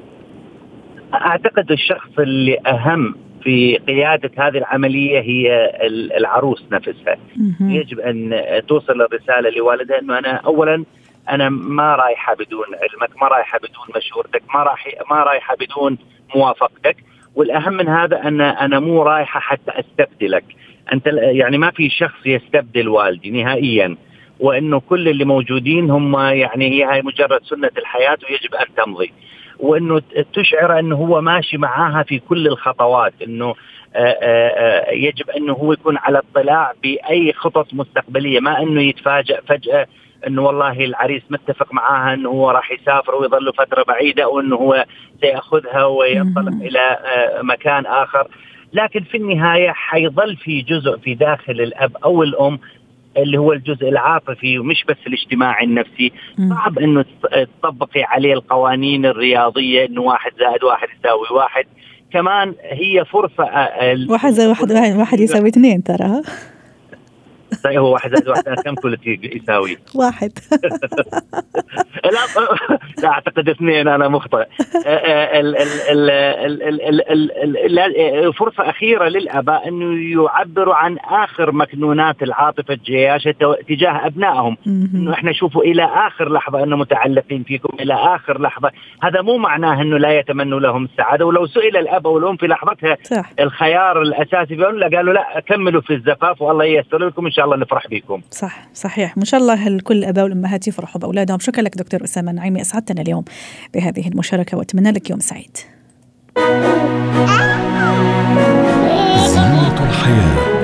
أعتقد 1.14 1.72
الشخص 1.72 2.18
اللي 2.18 2.58
أهم 2.66 3.14
في 3.42 3.76
قيادة 3.76 4.30
هذه 4.38 4.58
العملية 4.58 5.20
هي 5.20 5.72
العروس 6.16 6.64
نفسها. 6.72 7.16
م-م. 7.36 7.70
يجب 7.70 8.00
أن 8.00 8.42
توصل 8.68 9.02
الرسالة 9.02 9.50
لوالدها 9.50 9.98
أنه 9.98 10.18
أنا 10.18 10.34
أولا 10.34 10.84
أنا 11.30 11.48
ما 11.48 11.96
رايحة 11.96 12.34
بدون 12.34 12.66
علمك 12.66 13.22
ما 13.22 13.28
رايحة 13.28 13.58
بدون 13.58 13.96
مشورتك 13.96 14.42
ما 14.54 14.62
رايح 14.62 14.86
ما 15.10 15.22
رايحة 15.22 15.56
بدون 15.60 15.98
موافقتك. 16.34 16.96
والأهم 17.38 17.72
من 17.72 17.88
هذا 17.88 18.28
أن 18.28 18.40
أنا 18.40 18.80
مو 18.80 19.02
رايحة 19.02 19.40
حتى 19.40 19.70
أستبدلك. 19.70 20.44
أنت 20.92 21.06
يعني 21.12 21.58
ما 21.58 21.70
في 21.70 21.90
شخص 21.90 22.26
يستبدل 22.26 22.88
والدي 22.88 23.30
نهائيا. 23.30 23.96
وإنه 24.40 24.80
كل 24.80 25.08
اللي 25.08 25.24
موجودين 25.24 25.90
هم 25.90 26.16
يعني 26.16 26.70
هي 26.70 26.84
هاي 26.84 27.02
مجرد 27.02 27.40
سنة 27.44 27.70
الحياة 27.78 28.18
ويجب 28.30 28.54
أن 28.54 28.66
تمضي. 28.76 29.12
وإنه 29.58 30.02
تشعر 30.32 30.78
إنه 30.78 30.96
هو 30.96 31.20
ماشي 31.20 31.58
معاها 31.58 32.02
في 32.02 32.18
كل 32.18 32.46
الخطوات. 32.46 33.12
إنه 33.22 33.54
آآ 33.94 34.16
آآ 34.22 34.92
يجب 34.92 35.30
إنه 35.30 35.52
هو 35.52 35.72
يكون 35.72 35.96
على 35.98 36.18
اطلاع 36.18 36.72
بأي 36.82 37.32
خطط 37.32 37.74
مستقبلية. 37.74 38.40
ما 38.40 38.62
إنه 38.62 38.82
يتفاجئ 38.82 39.40
فجأة 39.48 39.86
إنه 40.26 40.42
والله 40.42 40.84
العريس 40.84 41.22
متفق 41.30 41.74
معاها 41.74 42.14
إنه 42.14 42.28
هو 42.28 42.50
راح 42.50 42.72
يسافر 42.72 43.14
ويظل 43.14 43.52
فترة 43.58 43.82
بعيدة 43.82 44.28
وإنه 44.28 44.56
هو 44.56 44.84
سيأخذها 45.20 45.84
وينطلق 45.84 46.52
إلى 46.62 46.80
آه، 46.80 47.42
مكان 47.42 47.86
آخر. 47.86 48.28
لكن 48.72 49.00
في 49.00 49.16
النهاية 49.16 49.70
حيظل 49.70 50.36
في 50.36 50.60
جزء 50.62 50.96
في 50.96 51.14
داخل 51.14 51.52
الأب 51.52 51.96
أو 52.04 52.22
الأم 52.22 52.58
اللي 53.16 53.38
هو 53.38 53.52
الجزء 53.52 53.88
العاطفي 53.88 54.58
ومش 54.58 54.84
بس 54.88 54.96
الاجتماعي 55.06 55.64
النفسي. 55.64 56.12
صعب 56.50 56.78
إنه 56.78 57.04
تطبقي 57.62 58.02
عليه 58.02 58.32
القوانين 58.32 59.06
الرياضية 59.06 59.86
إنه 59.86 60.00
واحد 60.00 60.32
زائد 60.38 60.64
واحد 60.64 60.88
يساوي 60.98 61.26
واحد. 61.30 61.64
كمان 62.12 62.54
هي 62.62 63.04
فرصة 63.04 63.44
آه، 63.44 63.96
واحد 64.10 64.30
زائد 64.30 64.48
واحد 64.48 64.96
واحد 64.96 65.20
يساوي 65.20 65.48
اثنين 65.48 65.82
ترى. 65.82 66.22
طيب 67.64 67.78
هو 67.78 67.92
واحد 67.92 68.14
زائد 68.14 68.28
واحد 68.28 68.60
كم 68.64 68.74
قلت 68.74 69.00
يساوي؟ 69.06 69.78
واحد 69.94 70.32
لا 72.04 72.20
لا 73.02 73.08
اعتقد 73.08 73.48
اثنين 73.48 73.88
أنا 73.88 74.08
مخطئ 74.08 74.46
فرصه 78.32 78.70
اخيره 78.70 79.08
للاباء 79.08 79.68
انه 79.68 80.12
يعبروا 80.22 80.74
عن 80.74 80.98
اخر 80.98 81.52
مكنونات 81.52 82.22
العاطفه 82.22 82.74
الجياشه 82.74 83.34
تجاه 83.68 84.06
ابنائهم 84.06 84.56
انه 84.66 85.12
إحنا 85.12 85.32
شوفوا 85.32 85.62
إلى 85.62 85.84
اخر 85.84 86.32
لحظه 86.32 86.62
انه 86.62 86.76
متعلقين 86.76 87.42
فيكم 87.42 87.68
إلى 87.80 87.94
اخر 87.94 88.40
لحظه 88.40 88.70
هذا 89.02 89.22
مو 89.22 89.36
معناه 89.38 89.82
انه 89.82 89.98
لا 89.98 90.18
يتمنوا 90.18 90.60
لهم 90.60 90.84
السعاده 90.84 91.26
ولو 91.26 91.46
سئل 91.46 91.76
الاب 91.76 92.06
أو 92.06 92.18
الام 92.18 92.36
في 92.36 92.46
لحظتها 92.46 92.96
صح. 93.02 93.30
الخيار 93.40 94.02
الاساسي 94.02 94.54
بيقولوا 94.54 94.96
قالوا 94.96 95.14
لا 95.14 95.40
كملوا 95.46 95.80
في 95.80 95.94
الزفاف 95.94 96.42
والله 96.42 96.64
ييسر 96.64 96.98
لكم 96.98 97.26
ان 97.26 97.32
شاء 97.32 97.44
الله 97.44 97.47
نفرح 97.56 97.86
بكم 97.86 98.20
صح 98.30 98.68
صحيح. 98.74 99.16
ما 99.16 99.24
شاء 99.24 99.40
الله 99.40 99.66
الكل 99.66 99.96
الاباء 99.96 100.24
والأمهات 100.24 100.68
يفرحوا 100.68 101.00
بأولادهم. 101.00 101.38
شكرا 101.38 101.62
لك 101.62 101.76
دكتور 101.76 102.04
أسامة 102.04 102.32
نعيمي 102.32 102.60
أسعدتنا 102.60 103.02
اليوم 103.02 103.24
بهذه 103.74 104.08
المشاركة 104.08 104.58
وأتمنى 104.58 104.90
لك 104.90 105.10
يوم 105.10 105.20
سعيد. 105.20 105.56
زينة 109.26 109.88
الحياة. 109.88 110.57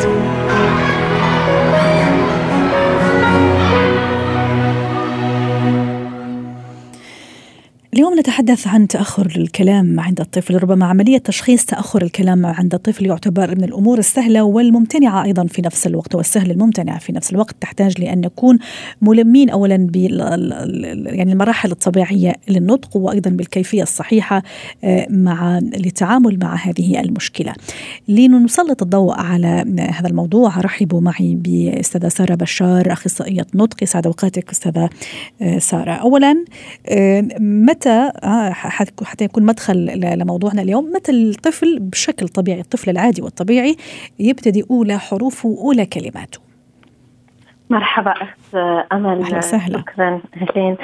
نتحدث 8.24 8.66
عن 8.66 8.88
تأخر 8.88 9.32
الكلام 9.36 10.00
عند 10.00 10.20
الطفل 10.20 10.62
ربما 10.62 10.86
عملية 10.86 11.18
تشخيص 11.18 11.64
تأخر 11.64 12.02
الكلام 12.02 12.46
عند 12.46 12.74
الطفل 12.74 13.06
يعتبر 13.06 13.54
من 13.54 13.64
الأمور 13.64 13.98
السهلة 13.98 14.42
والممتنعة 14.42 15.24
أيضا 15.24 15.46
في 15.46 15.62
نفس 15.62 15.86
الوقت 15.86 16.14
والسهل 16.14 16.50
الممتنع 16.50 16.98
في 16.98 17.12
نفس 17.12 17.32
الوقت. 17.32 17.56
تحتاج 17.60 18.00
لأن 18.00 18.20
نكون 18.20 18.58
ملمين 19.02 19.50
أولا 19.50 19.88
يعني 21.06 21.32
المراحل 21.32 21.70
الطبيعية 21.70 22.34
للنطق 22.48 22.96
وأيضا 22.96 23.30
بالكيفية 23.30 23.82
الصحيحة 23.82 24.42
آه، 24.84 25.06
مع 25.10 25.58
للتعامل 25.58 26.38
مع 26.42 26.54
هذه 26.54 27.00
المشكلة. 27.00 27.52
لنسلط 28.08 28.82
الضوء 28.82 29.14
على 29.14 29.64
هذا 29.78 30.08
الموضوع 30.08 30.60
رحبوا 30.60 31.00
معي 31.00 31.34
بأستاذة 31.34 32.08
سارة 32.08 32.34
بشار 32.34 32.92
أخصائية 32.92 33.46
نطق. 33.54 33.82
يسعد 33.82 34.06
أوقاتك 34.06 34.50
أستاذة 34.50 34.90
آه، 35.42 35.58
سارة. 35.58 35.92
أولا 35.92 36.44
آه، 36.88 37.28
متى 37.40 38.10
آه، 38.22 38.50
حتى 38.50 39.24
يكون 39.24 39.42
مدخل 39.42 39.76
لموضوعنا 40.18 40.62
اليوم. 40.62 40.92
متى 40.92 41.12
الطفل 41.12 41.78
بشكل 41.78 42.28
طبيعي 42.28 42.60
الطفل 42.60 42.90
العادي 42.90 43.22
والطبيعي 43.22 43.76
يبتدي 44.18 44.64
أولى 44.70 44.98
حروفه 44.98 45.48
وأولى 45.48 45.86
كلماته. 45.86 46.53
مرحبا 47.74 48.10
أخت 48.10 48.54
أمل. 48.92 49.22
أهلا 49.22 49.38
وسهلا. 49.38 49.78
شكرا 49.78 50.20
أهلين. 50.36 50.76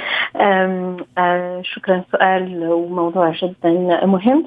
شكرا 1.62 2.02
سؤال 2.12 2.68
وموضوع 2.72 3.30
جدا 3.30 3.70
مهم. 4.06 4.44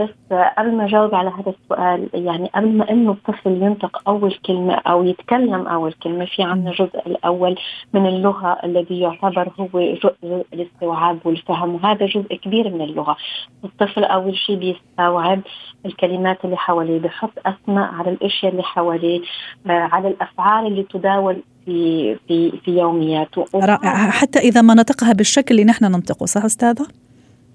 بس 0.00 0.10
قبل 0.58 0.72
ما 0.76 0.84
أجاوب 0.84 1.14
على 1.14 1.30
هذا 1.30 1.54
السؤال 1.62 2.08
يعني 2.14 2.50
قبل 2.54 2.68
ما 2.68 2.90
إنه 2.90 3.10
الطفل 3.10 3.62
ينطق 3.62 4.08
أول 4.08 4.34
كلمة 4.46 4.74
أو 4.74 5.04
يتكلم 5.04 5.66
أول 5.66 5.92
كلمة 5.92 6.24
في 6.24 6.42
عندنا 6.42 6.70
الجزء 6.70 7.06
الأول 7.06 7.58
من 7.92 8.06
اللغة 8.06 8.58
الذي 8.64 9.00
يعتبر 9.00 9.48
هو 9.60 9.80
جزء 9.80 10.44
الاستوعاب 10.52 11.18
والفهم 11.24 11.74
وهذا 11.74 12.06
جزء 12.06 12.34
كبير 12.36 12.68
من 12.70 12.80
اللغة. 12.82 13.16
الطفل 13.64 14.04
أول 14.04 14.36
شيء 14.36 14.56
بيستوعب 14.56 15.40
الكلمات 15.86 16.44
اللي 16.44 16.56
حواليه 16.56 17.00
بحط 17.00 17.32
أسماء 17.46 17.94
على 17.94 18.10
الأشياء 18.10 18.52
اللي 18.52 18.62
حواليه 18.62 19.20
آه، 19.66 19.88
على 19.92 20.08
الأفعال 20.08 20.66
اللي 20.66 20.82
تداول 21.12 21.42
في 21.64 22.16
في 22.28 22.52
في 22.64 22.78
يومياته 22.78 23.44
رائع. 23.54 24.10
حتى 24.10 24.38
إذا 24.38 24.62
ما 24.62 24.74
نطقها 24.74 25.12
بالشكل 25.12 25.54
اللي 25.54 25.64
نحن 25.64 25.84
ننطقه 25.84 26.26
صح 26.26 26.44
أستاذة؟ 26.44 26.86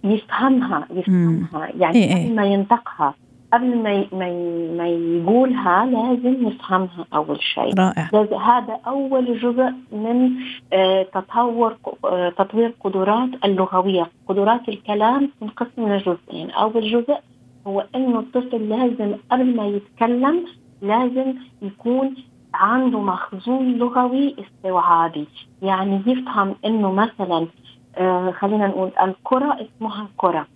يفهمها 0.03 0.87
يفهمها. 0.93 1.69
يعني 1.79 1.95
إيه،, 1.95 2.15
إيه. 2.15 2.25
قبل 2.25 2.35
ما 2.35 2.45
ينطقها 2.45 3.13
قبل 3.53 3.77
ما 3.77 4.05
ما 4.11 4.29
ما 4.77 4.87
يقولها 4.87 5.85
لازم 5.85 6.47
يفهمها 6.47 7.05
أول 7.13 7.39
شيء. 7.41 7.73
رائع. 7.79 8.09
هذا 8.41 8.79
أول 8.87 9.39
جزء 9.39 9.71
من 9.91 10.31
آه 10.73 11.03
تطور 11.13 11.77
آه 12.05 12.29
تطوير 12.29 12.73
قدرات 12.83 13.29
اللغوية. 13.45 14.07
قدرات 14.27 14.69
الكلام 14.69 15.29
تنقسم 15.41 15.93
لجزئين 15.93 16.51
أول 16.51 16.91
جزء 16.91 17.17
هو 17.67 17.85
إنه 17.95 18.19
الطفل 18.19 18.69
لازم 18.69 19.15
قبل 19.31 19.55
ما 19.55 19.67
يتكلم 19.67 20.45
لازم 20.81 21.33
يكون 21.61 22.15
عنده 22.57 22.99
مخزون 22.99 23.71
لغوي 23.77 24.35
استوعابي. 24.39 25.27
يعني 25.61 26.01
يفهم 26.07 26.55
إنه 26.65 26.91
مثلا 26.91 27.47
آه 27.97 28.31
خلينا 28.31 28.67
نقول 28.67 28.91
الكرة 29.01 29.57
اسمها 29.61 30.07
كرة. 30.17 30.47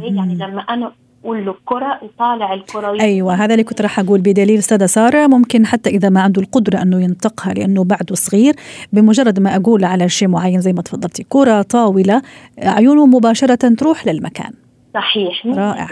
يعني 0.00 0.34
لما 0.34 0.60
أنا 0.60 0.92
أقول 1.24 1.46
له 1.46 1.54
كرة 1.64 2.00
يطالع 2.02 2.54
الكرة 2.54 3.00
أيوه 3.00 3.34
هذا 3.34 3.54
اللي 3.54 3.64
كنت 3.64 3.82
راح 3.82 3.98
أقول 3.98 4.20
بدليل 4.20 4.58
أستاذة 4.58 4.86
سارة. 4.86 5.26
ممكن 5.26 5.66
حتى 5.66 5.90
إذا 5.90 6.08
ما 6.08 6.20
عنده 6.20 6.42
القدرة 6.42 6.82
أنه 6.82 7.00
ينطقها 7.02 7.54
لأنه 7.54 7.84
بعده 7.84 8.14
صغير. 8.14 8.54
بمجرد 8.92 9.40
ما 9.40 9.56
أقول 9.56 9.84
على 9.84 10.08
شيء 10.08 10.28
معين 10.28 10.60
زي 10.60 10.72
ما 10.72 10.82
تفضلتي 10.82 11.26
كرة 11.28 11.62
طاولة 11.62 12.22
عيونه 12.58 13.06
مباشرة 13.06 13.54
تروح 13.54 14.06
للمكان. 14.06 14.52
صحيح 14.94 15.46
رائع. 15.46 15.88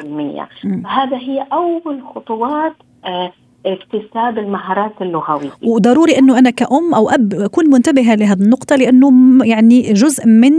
هذا 0.87 1.17
هي 1.17 1.47
أول 1.53 2.03
خطوات 2.15 2.73
آه 3.05 3.33
اكتساب 3.67 4.39
المهارات 4.39 4.93
اللغوية. 5.01 5.51
وضروري 5.63 6.19
إنه 6.19 6.39
أنا 6.39 6.51
كأم 6.51 6.95
أو 6.95 7.11
أب 7.11 7.35
أكون 7.35 7.71
منتبهة 7.71 8.15
لهذه 8.15 8.33
النقطة 8.33 8.77
لأنه 8.77 9.11
يعني 9.45 9.93
جزء 9.93 10.27
من 10.27 10.53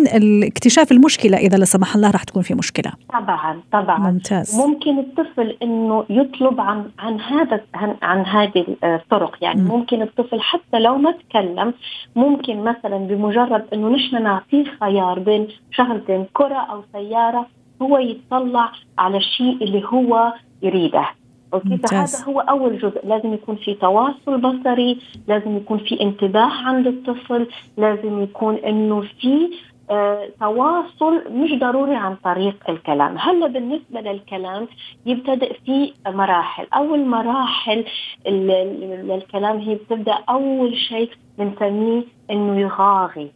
اكتشاف 0.43 0.91
المشكلة 0.91 1.37
إذا 1.37 1.57
لا 1.57 1.65
سمح 1.65 1.95
الله 1.95 2.11
راح 2.11 2.23
تكون 2.23 2.41
في 2.41 2.53
مشكلة. 2.53 2.91
طبعا 3.13 3.61
طبعا. 3.71 4.11
ممتاز. 4.11 4.59
ممكن 4.59 4.99
الطفل 4.99 5.57
إنه 5.63 6.05
يطلب 6.09 6.61
عن 6.61 6.85
عن 6.99 7.21
هذا 7.21 7.61
عن, 7.73 7.95
عن 8.01 8.25
هذه 8.25 8.65
الطرق. 8.83 9.37
يعني 9.41 9.61
م. 9.61 9.67
ممكن 9.67 10.01
الطفل 10.01 10.41
حتى 10.41 10.79
لو 10.79 10.97
ما 10.97 11.11
تكلم 11.11 11.73
ممكن 12.15 12.63
مثلا 12.63 12.97
بمجرد 12.97 13.65
إنه 13.73 13.89
نحن 13.89 14.23
نعطيه 14.23 14.65
خيار 14.79 15.19
بين 15.19 15.47
شغلتين 15.71 16.25
كرة 16.33 16.55
أو 16.71 16.81
سيارة 16.93 17.47
هو 17.81 17.97
يتطلع 17.97 18.71
على 18.97 19.17
الشيء 19.17 19.63
اللي 19.63 19.83
هو 19.85 20.33
يريده. 20.61 21.05
أوكي 21.53 21.77
فهذا 21.77 22.23
هو 22.27 22.39
أول 22.39 22.77
جزء؟ 22.77 23.07
لازم 23.07 23.33
يكون 23.33 23.55
في 23.55 23.73
تواصل 23.73 24.41
بصري 24.41 24.99
لازم 25.27 25.57
يكون 25.57 25.77
في 25.77 26.01
انتباه 26.01 26.51
عند 26.67 26.87
الطفل 26.87 27.47
لازم 27.77 28.23
يكون 28.23 28.55
إنه 28.55 29.01
في 29.01 29.49
آه 29.89 30.29
تواصل 30.39 31.31
مش 31.31 31.59
ضروري 31.59 31.95
عن 31.95 32.15
طريق 32.15 32.69
الكلام. 32.69 33.15
هلأ 33.17 33.47
بالنسبة 33.47 34.01
للكلام 34.01 34.67
يبتدئ 35.05 35.53
في 35.65 35.93
مراحل. 36.07 36.67
أول 36.73 37.05
مراحل 37.05 37.85
للكلام 38.27 39.57
هي 39.57 39.75
بتبدأ 39.75 40.17
أول 40.29 40.77
شيء 40.77 41.09
بنسميه 41.37 42.03
إنه 42.31 42.59
يغاغي. 42.59 43.31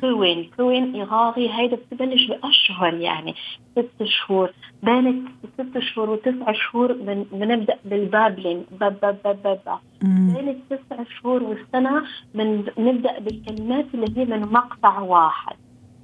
cooing. 0.00 0.50
cooing 0.56 1.00
إغاغي 1.00 1.50
هيدا 1.50 1.76
بتبلش 1.76 2.26
بأشهر 2.26 2.94
يعني. 2.94 3.34
ست 3.72 4.04
شهور. 4.04 4.50
بين 4.82 5.24
ست 5.58 5.78
شهور 5.78 6.10
وتسع 6.10 6.52
شهور 6.52 6.92
بنبدأ 7.32 7.74
بال 7.84 7.99
babbling. 7.99 8.64
باب 8.80 9.00
باب 9.02 9.18
باب 9.24 9.42
باب 9.42 9.78
بين 10.02 10.48
التسع 10.48 11.04
شهور 11.20 11.42
والسنة 11.42 12.02
من 12.34 12.64
نبدأ 12.78 13.18
بالكلمات 13.18 13.86
اللي 13.94 14.06
هي 14.16 14.24
من 14.24 14.40
مقطع 14.40 14.98
واحد. 15.00 15.56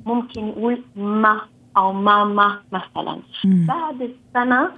ممكن 0.06 0.48
يقول 0.48 0.82
ما 0.96 1.40
أو 1.76 1.92
ماما 1.92 2.58
مثلا. 2.72 3.18
مم. 3.44 3.66
بعد 3.68 4.02
السنة 4.02 4.70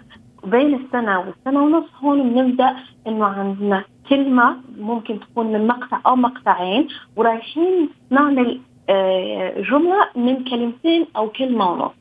بين 0.44 0.74
السنة 0.74 1.18
والسنة 1.20 1.64
ونص 1.64 1.84
هون 2.02 2.22
بنبدأ 2.34 2.76
إنه 3.06 3.24
عندنا 3.24 3.84
كلمة 4.08 4.56
ممكن 4.78 5.20
تكون 5.20 5.46
من 5.52 5.66
مقطع 5.66 6.00
أو 6.06 6.16
مقطعين 6.16 6.88
ورايحين 7.16 7.88
نعمل 8.10 8.60
جملة 9.70 10.08
من 10.16 10.44
كلمتين 10.44 11.06
أو 11.16 11.28
كلمة 11.28 11.70
ونص. 11.72 11.92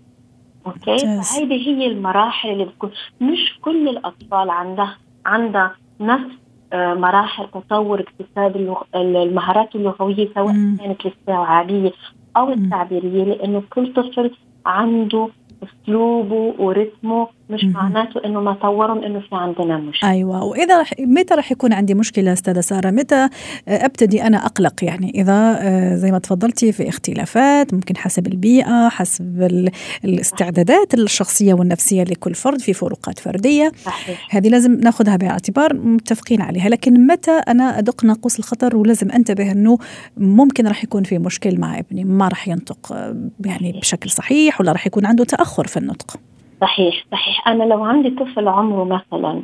أوكي؟ 0.68 0.98
فهيدي 0.98 1.68
هي 1.68 1.88
المراحل 1.88 2.50
اللي 2.50 2.65
بتكون 2.65 2.92
مش 3.22 3.60
كل 3.62 3.89
الأطفال 3.89 4.50
عندها 4.50 4.98
عندها 5.25 5.75
نفس 6.01 6.32
آه، 6.74 6.94
مراحل 6.94 7.48
تطور 7.54 8.00
اكتساب 8.00 8.80
المهارات 8.96 9.75
اللغوية 9.75 10.30
سواء 10.36 10.54
كانت 10.80 11.06
الاستيعابيه 11.06 11.92
أو 12.38 12.50
التعبيرية 12.50 13.24
لأنه 13.24 13.63
كل 13.70 13.94
طفل 13.94 14.32
عنده 14.65 15.30
أسلوبه 15.63 16.54
ورتمه 16.60 17.27
مش 17.49 17.63
معناته 17.63 18.25
إنه 18.25 18.41
ما 18.41 18.53
طورهم 18.53 19.03
إنه 19.03 19.19
في 19.19 19.27
عندنا 19.31 19.77
مشكلة. 19.77 20.09
أيوه. 20.09 20.43
وإذا 20.43 20.81
رح 20.81 20.91
متى 20.99 21.33
رح 21.33 21.51
يكون 21.51 21.73
عندي 21.73 21.93
مشكلة 21.93 22.33
أستاذة 22.33 22.59
سارة؟ 22.61 22.91
متى 22.91 23.15
آه، 23.15 23.29
أبتدي 23.67 24.23
أنا 24.23 24.45
أقلق؟ 24.45 24.83
يعني 24.83 25.11
إذا 25.15 25.57
آه، 25.61 25.95
زي 25.95 26.11
ما 26.11 26.19
تفضلتي 26.19 26.71
في 26.71 26.89
اختلافات 26.89 27.73
ممكن 27.73 27.97
حسب 27.97 28.27
البيئة 28.27 28.89
حسب 28.89 29.47
الاستعدادات 30.05 30.93
الشخصية 30.93 31.53
والنفسية 31.53 32.03
لكل 32.03 32.35
فرد 32.35 32.61
في 32.61 32.73
فروقات 32.73 33.19
فردية. 33.19 33.71
صحيح. 33.83 34.27
هذه 34.35 34.49
لازم 34.49 34.79
ناخذها 34.79 35.15
باعتبار 35.15 35.73
متفقين 35.73 36.41
عليها. 36.41 36.69
لكن 36.69 37.07
متى 37.07 37.31
أنا 37.31 37.79
أدق 37.79 38.05
ناقوس 38.05 38.39
الخطر 38.39 38.75
ولازم 38.75 39.11
أنتبه 39.11 39.51
إنه 39.51 39.77
ممكن 40.17 40.67
راح 40.67 40.83
يكون 40.83 41.03
في 41.03 41.17
مشكل 41.17 41.59
مع 41.59 41.79
ابني؟ 41.79 42.03
ما 42.03 42.27
راح 42.27 42.47
ينطق 42.47 42.93
آه، 42.93 43.29
يعني 43.45 43.71
بشكل 43.71 44.09
صحيح 44.09 44.61
ولا 44.61 44.71
راح 44.71 44.87
يكون 44.87 45.05
عنده 45.05 45.23
تأخر 45.23 45.67
في 45.67 45.77
النطق. 45.77 46.19
صحيح 46.65 47.05
صحيح. 47.12 47.48
أنا 47.48 47.63
لو 47.63 47.84
عندي 47.84 48.10
طفل 48.10 48.48
عمره 48.48 48.84
مثلا 48.84 49.41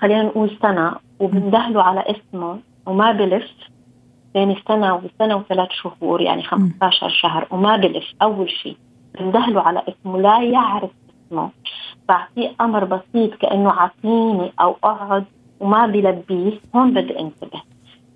خلينا 0.00 0.22
نقول 0.22 0.58
سنة 0.62 0.94
وبندهله 1.20 1.82
على 1.82 2.00
اسمه 2.00 2.58
وما 2.86 3.12
بلف 3.12 3.50
بين 4.34 4.50
السنة 4.50 4.94
وسنه 4.94 5.36
وثلاث 5.36 5.68
شهور 5.70 6.20
يعني 6.20 6.42
15 6.42 7.08
شهر 7.08 7.46
وما 7.50 7.76
بلف 7.76 8.04
أول 8.22 8.50
شيء 8.50 8.76
بندهله 9.20 9.60
على 9.60 9.82
اسمه 9.88 10.20
لا 10.20 10.42
يعرف 10.42 10.90
اسمه. 11.26 11.50
بعطيه 12.08 12.50
أمر 12.60 12.84
بسيط 12.84 13.34
كأنه 13.34 13.70
عطيني 13.70 14.52
أو 14.60 14.76
أقعد 14.84 15.24
وما 15.60 15.86
بلبيه 15.86 16.60
هون 16.76 16.94
بدي 16.94 17.20
انتبه. 17.20 17.62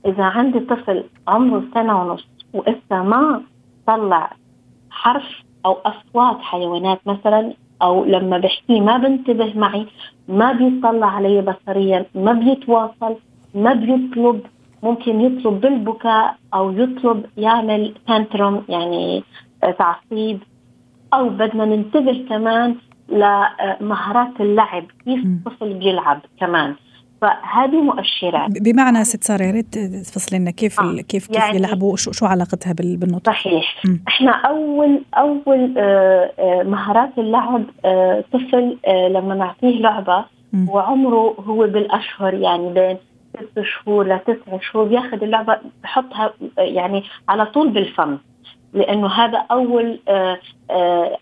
إذا 0.07 0.25
عندي 0.25 0.61
طفل 0.61 1.05
عمره 1.29 1.63
سنة 1.75 2.03
ونص 2.03 2.27
وإسا 2.55 3.03
ما 3.03 3.43
طلع 3.87 4.31
حرف 4.91 5.43
أو 5.67 5.73
أصوات 5.73 6.41
حيوانات 6.41 7.01
مثلا 7.07 7.53
أو 7.83 8.05
لما 8.05 8.39
بحكي 8.39 8.81
ما 8.81 8.97
بنتبه 8.99 9.53
معي 9.57 9.87
ما 10.29 10.53
بيطلع 10.53 11.07
علي 11.07 11.41
بصريا 11.41 12.07
ما 12.15 12.33
بيتواصل 12.33 13.17
ما 13.55 13.73
بيطلب. 13.75 14.41
ممكن 14.83 15.21
يطلب 15.21 15.61
بالبكاء 15.61 16.37
أو 16.55 16.73
يطلب 16.73 17.25
يعمل 17.37 17.95
تانترم 18.07 18.65
يعني 18.69 19.25
تعصيب. 19.79 20.39
أو 21.15 21.29
بدنا 21.29 21.65
ننتبه 21.65 22.25
كمان 22.29 22.77
لمهارات 23.09 24.41
اللعب 24.41 24.85
كيف 25.05 25.25
الطفل 25.25 25.75
بيلعب 25.75 26.21
كمان. 26.41 26.75
فهذه 27.21 27.83
مؤشرات 27.83 28.51
بمعنى 28.63 29.05
ست 29.05 29.25
سارة 29.25 29.43
يا 29.43 29.51
ريت 29.51 29.79
تفصلي 29.79 30.39
لنا 30.39 30.51
كيف 30.51 30.81
آه. 30.81 30.97
كيف 30.97 31.27
كيف 31.27 31.31
يعني 31.31 31.57
يلعبوا 31.57 31.97
شو 31.97 32.13
شو 32.13 32.27
علاقتها 32.27 32.73
بالنطق 32.73 33.33
صحيح 33.33 33.75
م. 33.85 33.97
إحنا 34.09 34.31
اول 34.31 35.03
أول 35.15 35.75
آه 35.79 36.33
آه 36.39 36.63
مهارات 36.63 37.11
اللعب 37.19 37.65
آه 37.85 38.25
طفل 38.33 38.79
لما 39.11 39.35
نعطيه 39.35 39.81
لعبة 39.81 40.25
م. 40.53 40.69
وعمره 40.69 41.35
هو 41.47 41.67
بالأشهر 41.67 42.35
يعني 42.35 42.73
بين 42.73 42.97
ست 43.37 43.61
شهور 43.63 44.09
لتسع 44.09 44.59
شهور 44.61 44.85
بياخذ 44.85 45.23
اللعبة 45.23 45.59
بحطها 45.83 46.33
يعني 46.59 47.05
على 47.29 47.47
طول 47.47 47.69
بالفم 47.69 48.19
لأنه 48.73 49.09
هذا 49.09 49.39
أول 49.51 49.99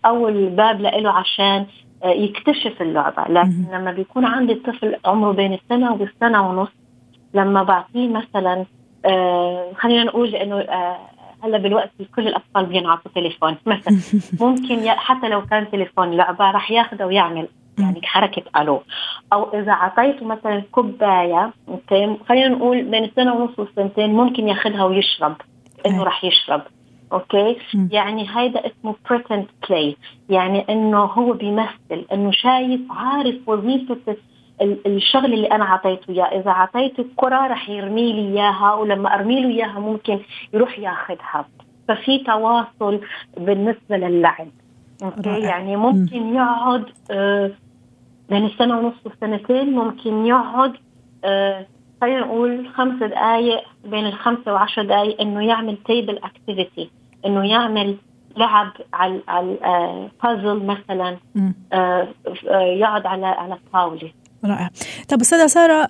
أول 0.05 0.49
باب 0.49 0.81
له 0.81 1.11
عشان 1.11 1.65
يكتشف 2.05 2.81
اللعبة. 2.81 3.23
لكن 3.29 3.65
لما 3.73 3.91
بيكون 3.91 4.25
عندي 4.25 4.55
طفل 4.55 4.95
عمره 5.05 5.31
بين 5.31 5.53
السنة 5.53 5.93
والسنة 5.93 6.49
ونص 6.49 6.69
لما 7.33 7.63
بعطيه 7.63 8.07
مثلا 8.07 8.65
آه 9.05 9.71
خلينا 9.77 10.03
نقول 10.03 10.35
إنه 10.35 10.59
آه 10.59 10.97
هلا 11.43 11.57
بالوقت 11.57 11.91
كل 12.15 12.27
الأطفال 12.27 12.65
بينعطوا 12.65 13.11
تليفون 13.15 13.55
مثلا. 13.65 13.97
ممكن 14.41 14.89
حتى 14.89 15.29
لو 15.29 15.45
كان 15.45 15.71
تليفون 15.71 16.11
لعبة 16.11 16.51
راح 16.51 16.71
ياخذه 16.71 17.05
ويعمل 17.05 17.47
يعني 17.79 18.01
حركة 18.03 18.43
ألو. 18.61 18.81
أو 19.33 19.59
إذا 19.59 19.71
اعطيته 19.71 20.25
مثلا 20.25 20.63
كوباية 20.71 21.53
أوكي 21.67 22.17
خلينا 22.29 22.47
نقول 22.47 22.83
بين 22.83 23.03
السنة 23.03 23.33
ونص 23.35 23.59
والسنتين 23.59 24.13
ممكن 24.13 24.47
ياخذها 24.47 24.83
ويشرب 24.83 25.35
إنه 25.85 26.03
راح 26.03 26.23
يشرب. 26.23 26.61
أوكي؟ 27.13 27.57
م. 27.73 27.87
يعني 27.91 28.27
هيدا 28.35 28.63
اسمه 28.67 28.95
pretend 29.09 29.67
play. 29.67 29.95
يعني 30.29 30.65
إنه 30.69 31.03
هو 31.03 31.33
بيمثل 31.33 32.05
إنه 32.13 32.31
شايف 32.31 32.81
عارف 32.89 33.35
وظيفة 33.47 34.15
الشغل 34.61 35.33
اللي 35.33 35.47
أنا 35.47 35.63
اعطيته 35.63 36.11
إياه. 36.11 36.39
إذا 36.41 36.49
اعطيته 36.49 37.01
الكرة 37.01 37.47
رح 37.47 37.69
يرمي 37.69 38.13
لي 38.13 38.27
إياها 38.27 38.73
ولما 38.73 39.15
أرمي 39.15 39.41
له 39.41 39.49
إياها 39.49 39.79
ممكن 39.79 40.19
يروح 40.53 40.79
ياخذها 40.79 41.45
ففي 41.87 42.17
تواصل 42.19 43.01
بالنسبة 43.37 43.97
للعب. 43.97 44.47
أوكي؟ 45.03 45.29
رائع. 45.29 45.49
يعني 45.49 45.75
ممكن 45.75 46.35
يقعد 46.35 46.85
آه 47.11 47.51
بين 48.29 48.45
السنة 48.45 48.79
ونص 48.79 48.93
والسنتين 49.05 49.75
ممكن 49.75 50.25
يقعد 50.25 50.73
آه 51.23 51.65
خلينا 52.01 52.19
نقول 52.19 52.69
خمس 52.75 53.03
دقائق 53.03 53.63
بين 53.85 54.05
الخمسة 54.05 54.53
وعشر 54.53 54.83
دقائق 54.83 55.21
إنه 55.21 55.47
يعمل 55.47 55.77
table 55.85 56.17
activity 56.17 56.89
إنه 57.25 57.49
يعمل 57.49 57.97
لعب 58.37 58.71
على 58.93 59.21
على 59.27 60.09
بازل 60.23 60.65
مثلا 60.65 61.17
آه، 61.73 62.07
آه، 62.49 62.59
يقعد 62.61 63.05
على 63.05 63.25
على 63.25 63.53
الطاولة. 63.53 64.11
رائع. 64.45 64.69
طب 65.07 65.21
أستاذة 65.21 65.47
سارة 65.47 65.89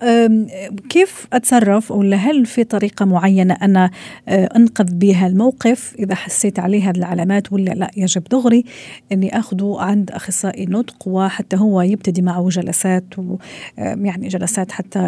كيف 0.90 1.28
أتصرف 1.34 1.92
ولا 1.92 2.18
هل 2.18 2.46
في 2.46 2.64
طريقة 2.64 3.06
معينة 3.06 3.58
أنا 3.62 3.92
أنقذ 4.28 4.94
بها 4.94 5.28
الموقف 5.28 5.96
إذا 6.00 6.16
حسيت 6.16 6.60
عليه 6.60 6.90
هذه 6.90 6.98
العلامات 6.98 7.54
ولا 7.54 7.72
لا؟ 7.72 7.92
يجب 7.98 8.24
دغري 8.24 8.64
إني 9.12 9.40
اخذه 9.40 9.76
عند 9.80 10.12
أخصائي 10.12 10.66
نطق 10.66 11.08
وحتى 11.08 11.58
هو 11.58 11.82
يبتدي 11.82 12.22
معه 12.22 12.50
جلسات 12.50 13.06
ويعني 13.18 14.28
جلسات 14.28 14.72
حتى 14.72 15.08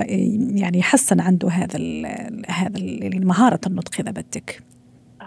يعني 0.55 0.79
يحسن 0.79 1.19
عنده 1.19 1.49
هذا 1.49 1.79
هذا 2.47 2.79
يعني 2.79 3.25
مهارة 3.25 3.59
النطق 3.67 3.99
إذا 3.99 4.11
بدك. 4.11 4.61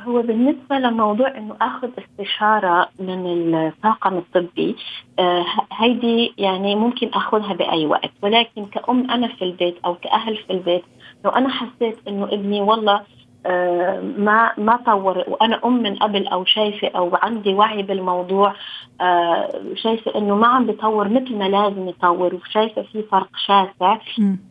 هو 0.03 0.23
بالنسبة 0.23 0.79
لموضوع 0.79 1.39
إنه 1.39 1.57
آخذ 1.61 1.89
استشارة 1.99 2.89
من 2.99 3.55
الطاقم 3.55 4.17
الطبي 4.19 4.77
آه 5.19 5.45
هيدي 5.73 6.35
يعني 6.39 6.75
ممكن 6.77 7.09
آخذها 7.15 7.53
بأي 7.55 7.87
وقت. 7.87 8.11
ولكن 8.23 8.67
كأم 8.67 9.11
أنا 9.11 9.29
في 9.29 9.45
البيت 9.45 9.77
أو 9.85 9.95
كأهل 9.95 10.37
في 10.37 10.53
البيت 10.53 10.83
لو 11.25 11.31
أنا 11.31 11.49
حسيت 11.49 11.99
إنه 12.09 12.25
ابني 12.25 12.61
والله 12.61 13.03
ما 14.19 14.51
ما 14.59 14.77
طور. 14.87 15.25
وأنا 15.29 15.61
أم 15.65 15.83
من 15.83 15.95
قبل 15.95 16.27
أو 16.27 16.45
شايفة 16.45 16.89
أو 16.89 17.17
عندي 17.23 17.55
وعي 17.55 17.83
بالموضوع 17.83 18.55
آه، 19.01 19.49
شايفة 19.75 20.19
إنه 20.19 20.35
ما 20.35 20.47
عم 20.47 20.67
بيطور 20.67 21.09
مثل 21.09 21.37
ما 21.37 21.45
لازم 21.45 21.89
يطور 21.89 22.35
وشايفة 22.35 22.83
في 22.83 23.03
فرق 23.11 23.29
شاسع. 23.47 23.99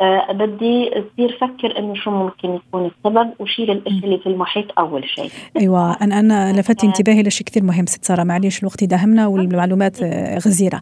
آه، 0.01 0.31
بدي 0.31 0.89
أصير 0.89 1.37
فكر 1.41 1.79
إنه 1.79 1.95
شو 1.95 2.11
ممكن 2.11 2.49
يكون 2.55 2.85
السبب 2.85 3.29
وشيل 3.39 3.71
الاشي 3.71 4.05
اللي 4.05 4.17
في 4.17 4.27
المحيط 4.27 4.65
أول 4.79 5.09
شيء. 5.09 5.31
أيوه 5.59 5.93
أنا 6.01 6.19
أنا 6.19 6.59
لفت 6.59 6.83
انتباهي 6.83 7.23
لشيء 7.23 7.47
كثير 7.47 7.63
مهم 7.63 7.85
ست 7.85 8.05
سارة. 8.05 8.23
معلش 8.23 8.59
الوقت 8.59 8.83
داهمنا 8.83 9.27
والمعلومات 9.27 10.03
غزيرة. 10.45 10.81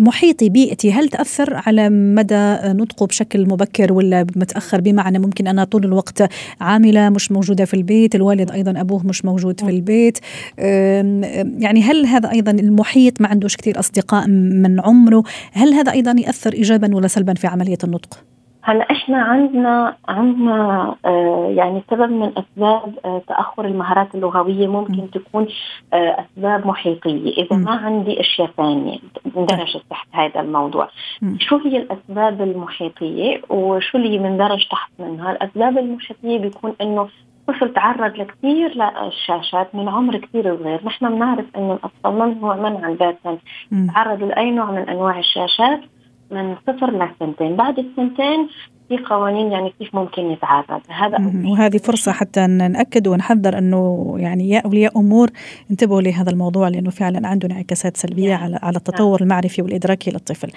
محيطي 0.00 0.48
بيئتي 0.48 0.92
هل 0.92 1.08
تأثر 1.08 1.62
على 1.66 1.88
مدى 1.88 2.56
نطقه 2.64 3.06
بشكل 3.06 3.48
مبكر 3.48 3.92
ولا 3.92 4.26
متأخر؟ 4.36 4.80
بمعنى 4.80 5.18
ممكن 5.18 5.46
أنا 5.46 5.64
طول 5.64 5.84
الوقت 5.84 6.22
عاملة 6.74 7.08
مش 7.08 7.32
موجودة 7.32 7.64
في 7.64 7.74
البيت 7.74 8.14
الوالد 8.14 8.50
أيضا 8.50 8.80
أبوه 8.80 9.06
مش 9.06 9.24
موجود 9.24 9.60
في 9.60 9.70
البيت. 9.70 10.18
يعني 11.58 11.82
هل 11.82 12.06
هذا 12.06 12.30
أيضا 12.30 12.50
المحيط 12.50 13.20
ما 13.20 13.28
عندوش 13.28 13.56
كثير 13.56 13.78
أصدقاء 13.78 14.28
من 14.28 14.80
عمره؟ 14.80 15.22
هل 15.52 15.74
هذا 15.74 15.92
أيضا 15.92 16.14
يأثر 16.18 16.52
ايجابا 16.52 16.96
ولا 16.96 17.08
سلبا 17.08 17.34
في 17.34 17.46
عملية 17.46 17.78
النطق؟ 17.84 18.24
هلا 18.66 18.90
إحنا 18.90 19.22
عندنا 19.22 19.96
عندنا 20.08 20.94
آه 21.04 21.52
يعني 21.56 21.82
سبب 21.90 22.10
من 22.10 22.32
أسباب 22.38 22.98
آه 23.04 23.22
تأخر 23.28 23.64
المهارات 23.64 24.14
اللغوية 24.14 24.66
ممكن 24.66 25.02
م. 25.02 25.06
تكون 25.06 25.46
آه 25.92 26.16
أسباب 26.20 26.66
محيطية، 26.66 27.32
إذا 27.32 27.56
م. 27.56 27.64
ما 27.64 27.70
عندي 27.70 28.20
أشياء 28.20 28.50
ثانية 28.56 28.98
اندرجت 29.36 29.82
تحت 29.90 30.08
هذا 30.12 30.40
الموضوع. 30.40 30.88
م. 31.22 31.38
شو 31.38 31.56
هي 31.56 31.76
الأسباب 31.76 32.42
المحيطية 32.42 33.42
وشو 33.48 33.98
اللي 33.98 34.18
بندرج 34.18 34.68
تحت 34.70 34.90
منها؟ 34.98 35.32
الأسباب 35.32 35.78
المحيطية 35.78 36.38
بيكون 36.38 36.74
إنه 36.80 37.08
طفل 37.48 37.72
تعرض 37.72 38.16
لكثير 38.16 38.74
للشاشات 38.74 39.74
من 39.74 39.88
عمر 39.88 40.16
كثير 40.16 40.56
صغير، 40.56 40.80
نحن 40.84 41.14
بنعرف 41.14 41.44
إنه 41.56 41.72
الأطفال 41.72 42.12
ممنوع 42.12 42.56
منعا 42.56 42.90
باتا 42.90 43.38
تعرضوا 43.94 44.28
لأي 44.28 44.50
نوع 44.50 44.70
من 44.70 44.88
أنواع 44.88 45.18
الشاشات 45.18 45.80
من 46.30 46.56
صفر 46.66 46.90
لسنتين 46.90 47.56
بعد 47.56 47.78
السنتين 47.78 48.48
في 48.88 48.98
قوانين 48.98 49.52
يعني 49.52 49.72
كيف 49.78 49.94
ممكن 49.94 50.30
يتعرض. 50.30 50.80
هذا 50.88 51.32
وهذه 51.44 51.76
فرصة 51.76 52.12
حتى 52.12 52.46
نأكد 52.46 53.08
ونحذر 53.08 53.58
إنه 53.58 54.14
يعني 54.18 54.48
يا 54.48 54.58
أولياء 54.64 54.98
أمور 54.98 55.28
انتبهوا 55.70 56.02
لهذا 56.02 56.30
الموضوع 56.30 56.68
لأنه 56.68 56.90
فعلا 56.90 57.28
عنده 57.28 57.48
انعكاسات 57.48 57.96
سلبية 57.96 58.28
يعني. 58.28 58.44
على 58.44 58.58
على 58.62 58.76
التطور 58.76 59.20
نعم. 59.20 59.28
المعرفي 59.28 59.62
والإدراكي 59.62 60.10
للطفل. 60.10 60.50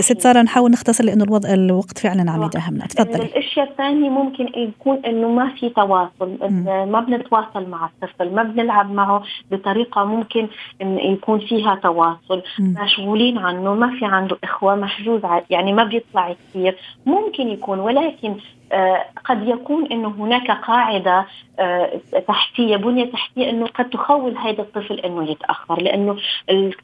ست 0.00 0.20
سارة 0.20 0.42
نحاول 0.42 0.70
نختصر 0.70 1.04
لأنه 1.04 1.24
الوضع 1.24 1.52
الوقت 1.52 1.98
فعلا 1.98 2.30
عم 2.30 2.42
يداهمنا 2.42 2.86
تفضلي. 2.86 3.22
الأشياء 3.22 3.70
الثانية 3.70 4.10
ممكن 4.10 4.48
يكون 4.56 4.96
إنه 5.06 5.28
ما 5.28 5.54
في 5.54 5.68
تواصل. 5.68 6.38
ما 6.66 7.00
بنتواصل 7.08 7.68
مع 7.68 7.86
الطفل 7.86 8.34
ما 8.34 8.42
بنلعب 8.42 8.90
معه 8.90 9.22
بطريقة 9.50 10.04
ممكن 10.04 10.48
إن 10.82 10.98
يكون 10.98 11.38
فيها 11.38 11.74
تواصل. 11.82 12.42
مشغولين 12.58 13.38
عنه 13.38 13.74
ما 13.74 13.98
في 13.98 14.04
عنده 14.04 14.36
إخوة 14.44 14.74
محجوز 14.74 15.20
يعني 15.50 15.72
ما 15.72 15.84
بيطلع 15.84 16.32
كثير 16.32 16.76
ممكن 17.06 17.48
يكون 17.48 17.63
ولكن 17.68 18.36
آه، 18.72 19.04
قد 19.24 19.48
يكون 19.48 19.86
إنه 19.86 20.08
هناك 20.08 20.50
قاعدة 20.50 21.26
آه، 21.58 22.00
تحتية 22.28 22.76
بنية 22.76 23.04
تحتية 23.12 23.50
إنه 23.50 23.66
قد 23.66 23.90
تخول 23.90 24.36
هذا 24.38 24.62
الطفل 24.62 25.00
إنه 25.00 25.30
يتأخر 25.30 25.82
لأنه 25.82 26.16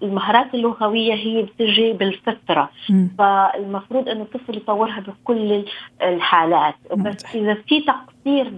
المهارات 0.02 0.54
اللغوية 0.54 1.14
هي 1.14 1.42
بتجي 1.42 1.92
بالفطرة. 1.92 2.70
فالمفروض 3.18 4.08
إنه 4.08 4.22
الطفل 4.22 4.56
يطورها 4.56 5.00
بكل 5.00 5.64
الحالات. 6.02 6.74
بس 6.96 7.34
إذا 7.34 7.54
في 7.54 7.80
تقصير 7.80 8.50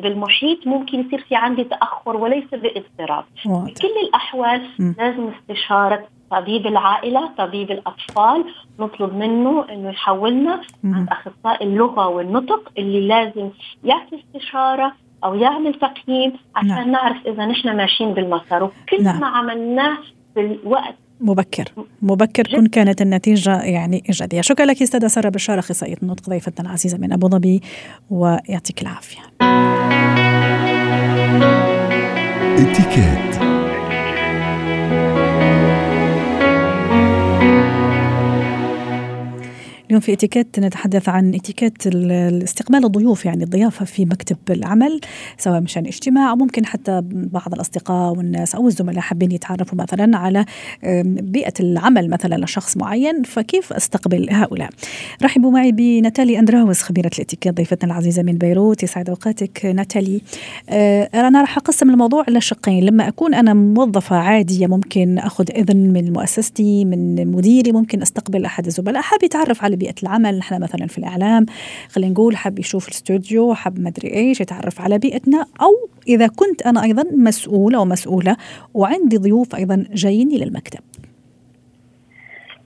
بالمحيط 0.00 0.66
ممكن 0.66 1.00
يصير 1.00 1.20
في 1.20 1.34
عندي 1.36 1.64
تأخر 1.64 2.16
وليس 2.16 2.48
بإضطراب. 2.52 3.24
بكل 3.46 4.06
الأحوال 4.08 4.62
لازم 4.98 5.28
استشارة 5.28 6.04
طبيب 6.30 6.66
العائلة 6.66 7.30
طبيب 7.38 7.70
الأطفال 7.70 8.44
نطلب 8.80 9.14
منه 9.14 9.64
أنه 9.72 9.90
يحولنا 9.90 10.60
عند 10.84 11.08
أخصائي 11.08 11.66
اللغة 11.66 12.08
والنطق 12.08 12.72
اللي 12.78 13.08
لازم 13.08 13.50
يعطي 13.84 14.22
استشارة 14.24 14.92
أو 15.24 15.34
يعمل 15.34 15.74
تقييم 15.74 16.32
عشان 16.56 16.68
نعم. 16.68 16.90
نعرف 16.90 17.26
إذا 17.26 17.46
نحن 17.46 17.76
ماشيين 17.76 18.14
بالمسار. 18.14 18.62
وكل 18.62 19.02
نعم. 19.02 19.20
ما 19.20 19.26
عملناه 19.26 19.98
في 20.34 20.40
الوقت 20.40 20.94
مبكر 21.20 21.64
مبكر 22.02 22.42
كن 22.42 22.66
كانت 22.66 23.02
النتيجة 23.02 23.62
يعني 23.62 24.02
إيجابية 24.08 24.40
شكرا 24.40 24.66
لك 24.66 24.82
أستاذة 24.82 25.06
سارة 25.06 25.28
بشار 25.28 25.58
أخصائية 25.58 25.96
النطق 26.02 26.30
ضيفتنا 26.30 26.66
العزيزة 26.66 26.98
من 26.98 27.12
أبو 27.12 27.28
ظبي 27.28 27.60
ويعطيك 28.10 28.82
العافية. 28.82 29.20
اتكات 32.58 33.37
اليوم 39.88 40.00
في 40.00 40.12
اتيكيت 40.12 40.60
نتحدث 40.60 41.08
عن 41.08 41.34
اتيكيت 41.34 41.86
استقبال 42.42 42.84
الضيوف 42.84 43.24
يعني 43.24 43.44
الضيافة 43.44 43.84
في 43.84 44.04
مكتب 44.04 44.36
العمل 44.50 45.00
سواء 45.38 45.60
مشان 45.60 45.86
اجتماع 45.86 46.30
أو 46.30 46.36
ممكن 46.36 46.66
حتى 46.66 47.00
بعض 47.12 47.54
الأصدقاء 47.54 48.12
والناس 48.12 48.54
أو 48.54 48.68
الزملاء 48.68 49.00
حابين 49.00 49.32
يتعرفوا 49.32 49.78
مثلا 49.78 50.18
على 50.18 50.44
بيئة 51.04 51.52
العمل 51.60 52.10
مثلا 52.10 52.44
لشخص 52.44 52.76
معين 52.76 53.22
فكيف 53.22 53.72
أستقبل 53.72 54.30
هؤلاء؟ 54.30 54.70
رحبوا 55.22 55.50
معي 55.50 55.72
بناتالي 55.72 56.38
أندراوس 56.38 56.82
خبيرة 56.82 57.10
الاتيكيت 57.14 57.54
ضيفتنا 57.54 57.92
العزيزة 57.92 58.22
من 58.22 58.38
بيروت. 58.38 58.82
يسعد 58.82 59.08
أوقاتك 59.08 59.66
ناتالي. 59.66 60.20
أه، 60.68 61.10
أنا 61.14 61.40
راح 61.40 61.56
أقسم 61.56 61.90
الموضوع 61.90 62.24
إلى 62.28 62.40
شقين. 62.40 62.84
لما 62.84 63.08
أكون 63.08 63.34
أنا 63.34 63.54
موظفة 63.54 64.16
عادية 64.16 64.66
ممكن 64.66 65.18
أخذ 65.18 65.44
إذن 65.50 65.92
من 65.92 66.12
مؤسستي 66.12 66.84
من 66.84 67.26
مديري 67.26 67.72
ممكن 67.72 68.02
أستقبل 68.02 68.44
أحد 68.44 68.66
الزملاء. 68.66 69.02
حاب 69.02 69.22
يتعرف 69.22 69.64
على 69.64 69.77
بيئة 69.78 69.94
العمل. 70.02 70.38
نحن 70.38 70.62
مثلا 70.62 70.86
في 70.86 70.98
الإعلام 70.98 71.46
خلينا 71.88 72.12
نقول 72.12 72.36
حب 72.36 72.58
يشوف 72.58 72.88
الاستوديو 72.88 73.54
حب 73.54 73.80
ما 73.80 73.88
أدري 73.88 74.14
إيش 74.14 74.40
يتعرف 74.40 74.80
على 74.80 74.98
بيئتنا 74.98 75.46
أو 75.62 75.88
إذا 76.08 76.26
كنت 76.26 76.62
أنا 76.62 76.82
أيضا 76.82 77.04
مسؤولة 77.12 77.80
ومسؤولة 77.80 78.36
وعندي 78.74 79.16
ضيوف 79.16 79.54
أيضا 79.54 79.84
جايين 79.92 80.28
إلى 80.28 80.44
المكتب. 80.44 80.80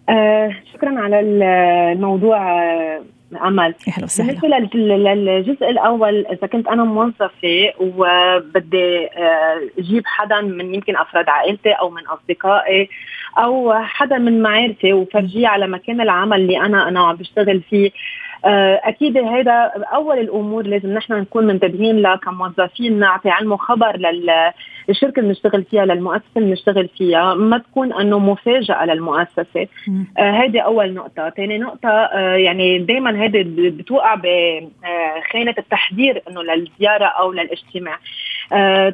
آه 0.09 0.51
شكرا 0.75 0.99
على 1.01 1.21
الموضوع 1.21 2.63
آه 2.63 3.03
أمل. 3.37 3.75
أهلا 3.89 4.05
وسهلا. 4.05 4.41
بالنسبة 4.41 4.79
للجزء 5.15 5.71
الأول 5.71 6.27
إذا 6.27 6.47
كنت 6.47 6.69
أنا 6.69 6.85
موظفة 6.85 7.73
وبدي 7.81 9.07
آه، 9.07 9.61
أجيب 9.79 10.03
حدا 10.07 10.41
من 10.41 10.75
يمكن 10.75 10.97
أفراد 10.97 11.29
عائلتي 11.29 11.73
أو 11.73 11.91
من 11.91 12.03
أصدقائي 12.07 12.89
أو 13.39 13.73
حدا 13.73 14.19
من 14.19 14.43
معارفي 14.43 14.93
وفرجيه 14.93 15.49
على 15.49 15.67
مكان 15.67 16.01
العمل 16.01 16.41
اللي 16.41 16.61
أنا 16.61 16.89
أنا 16.89 17.01
عم 17.01 17.17
بشتغل 17.17 17.61
فيه. 17.71 17.91
آه، 18.45 18.81
أكيد 18.85 19.17
هذا 19.17 19.73
أول 19.95 20.19
الأمور 20.19 20.67
لازم 20.67 20.95
نحن 20.95 21.13
نكون 21.13 21.47
منتبهين 21.47 22.03
لها 22.03 22.17
كموظفين 22.17 22.99
نعطي 22.99 23.31
علم 23.31 23.53
وخبر 23.53 23.97
للشركة 23.97 25.21
اللي 25.21 25.29
بنشتغل 25.29 25.65
فيها 25.65 25.85
للمؤسسة 25.85 26.27
اللي 26.37 26.49
بنشتغل 26.49 26.89
فيها. 26.99 27.35
ما 27.35 27.59
تكون 27.59 27.93
أنه 27.93 28.19
مفاجأة 28.19 28.85
للمؤسسة. 28.85 29.69
هذه 30.19 30.61
آه 30.61 30.63
أول 30.63 30.95
نقطة. 30.95 31.31
ثاني 31.31 31.59
نقطة 31.59 31.89
آه 31.89 32.35
يعني 32.35 32.79
دائما 32.79 33.25
هذه 33.25 33.45
بتوقع 33.47 34.15
بخانة 34.15 35.55
التحذير 35.59 36.23
إنه 36.29 36.43
للزيارة 36.43 37.05
أو 37.05 37.33
للاجتماع. 37.33 37.99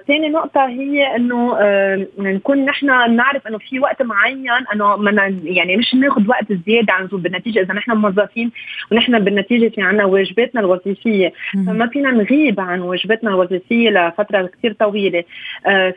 ثاني 0.07 0.27
آه 0.27 0.31
نقطة 0.31 0.67
هي 0.67 1.17
إنه 1.17 1.57
آه 1.61 2.07
نكون 2.19 2.65
نحن 2.65 2.87
نعرف 3.17 3.47
إنه 3.47 3.59
في 3.59 3.81
وقت 3.81 4.03
معين 4.03 4.51
إنه 4.75 4.97
من 4.97 5.41
يعني 5.45 5.77
مش 5.77 5.95
ناخذ 5.95 6.29
وقت 6.29 6.53
زيادة 6.67 6.93
عن 6.93 7.07
بالنتيجة 7.13 7.61
إذا 7.61 7.75
نحن 7.75 7.93
موظفين 7.93 8.51
ونحن 8.93 9.19
بالنتيجة 9.19 9.69
في 9.69 9.83
عنا 9.83 10.05
واجباتنا 10.05 10.61
الوظيفية. 10.61 11.33
فما 11.67 11.87
فينا 11.87 12.11
نغيب 12.11 12.61
عن 12.61 12.81
واجباتنا 12.81 13.31
الوظيفية 13.31 13.91
لفترة 13.91 14.51
كثير 14.59 14.73
طويلة. 14.73 15.25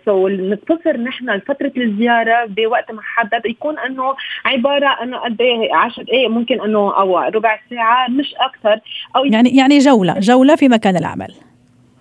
سو 0.06 0.28
آه 0.28 0.32
نقتصر 0.32 0.98
نحن 0.98 1.40
فترة 1.40 1.72
الزيارة 1.78 2.46
بوقت 2.46 2.92
محدد 2.92 3.46
يكون 3.46 3.80
إنه 3.80 4.16
عبارة 4.46 5.04
إنه 5.04 5.18
قد 5.18 5.42
إيه 5.42 5.76
10 5.76 6.04
دقائق 6.04 6.30
ممكن 6.30 6.62
إنه 6.62 6.98
أو 6.98 7.20
ربع 7.20 7.60
ساعة 7.70 8.08
مش 8.10 8.34
أكثر 8.40 8.80
أو 9.16 9.26
يعني 9.26 9.58
يعني 9.58 9.78
جولة 9.78 10.20
جولة 10.20 10.56
في 10.56 10.70
مكان 10.70 10.98
العمل. 10.98 11.51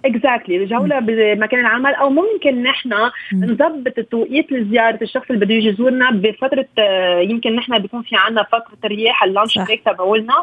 exactly 0.04 0.66
exactly. 0.66 0.70
جوله 0.70 0.98
بمكان 0.98 1.60
العمل. 1.60 1.94
أو 1.94 2.10
ممكن 2.10 2.62
نحن 2.62 2.92
نظبط 3.34 3.98
التوقيت 3.98 4.52
لزيارة 4.52 4.98
الشخص 5.02 5.24
اللي 5.30 5.44
بده 5.44 5.54
يجي 5.54 5.68
يزورنا 5.68 6.10
بفترة 6.10 6.66
آه، 6.78 7.20
يمكن 7.20 7.56
نحن 7.56 7.78
بيكون 7.78 8.02
في 8.02 8.16
عندنا 8.16 8.42
فتره 8.42 8.88
رياح 8.88 9.24
ال 9.24 9.30
lunch 9.30 9.58
break 9.58 9.82
تبعولنا. 9.86 10.34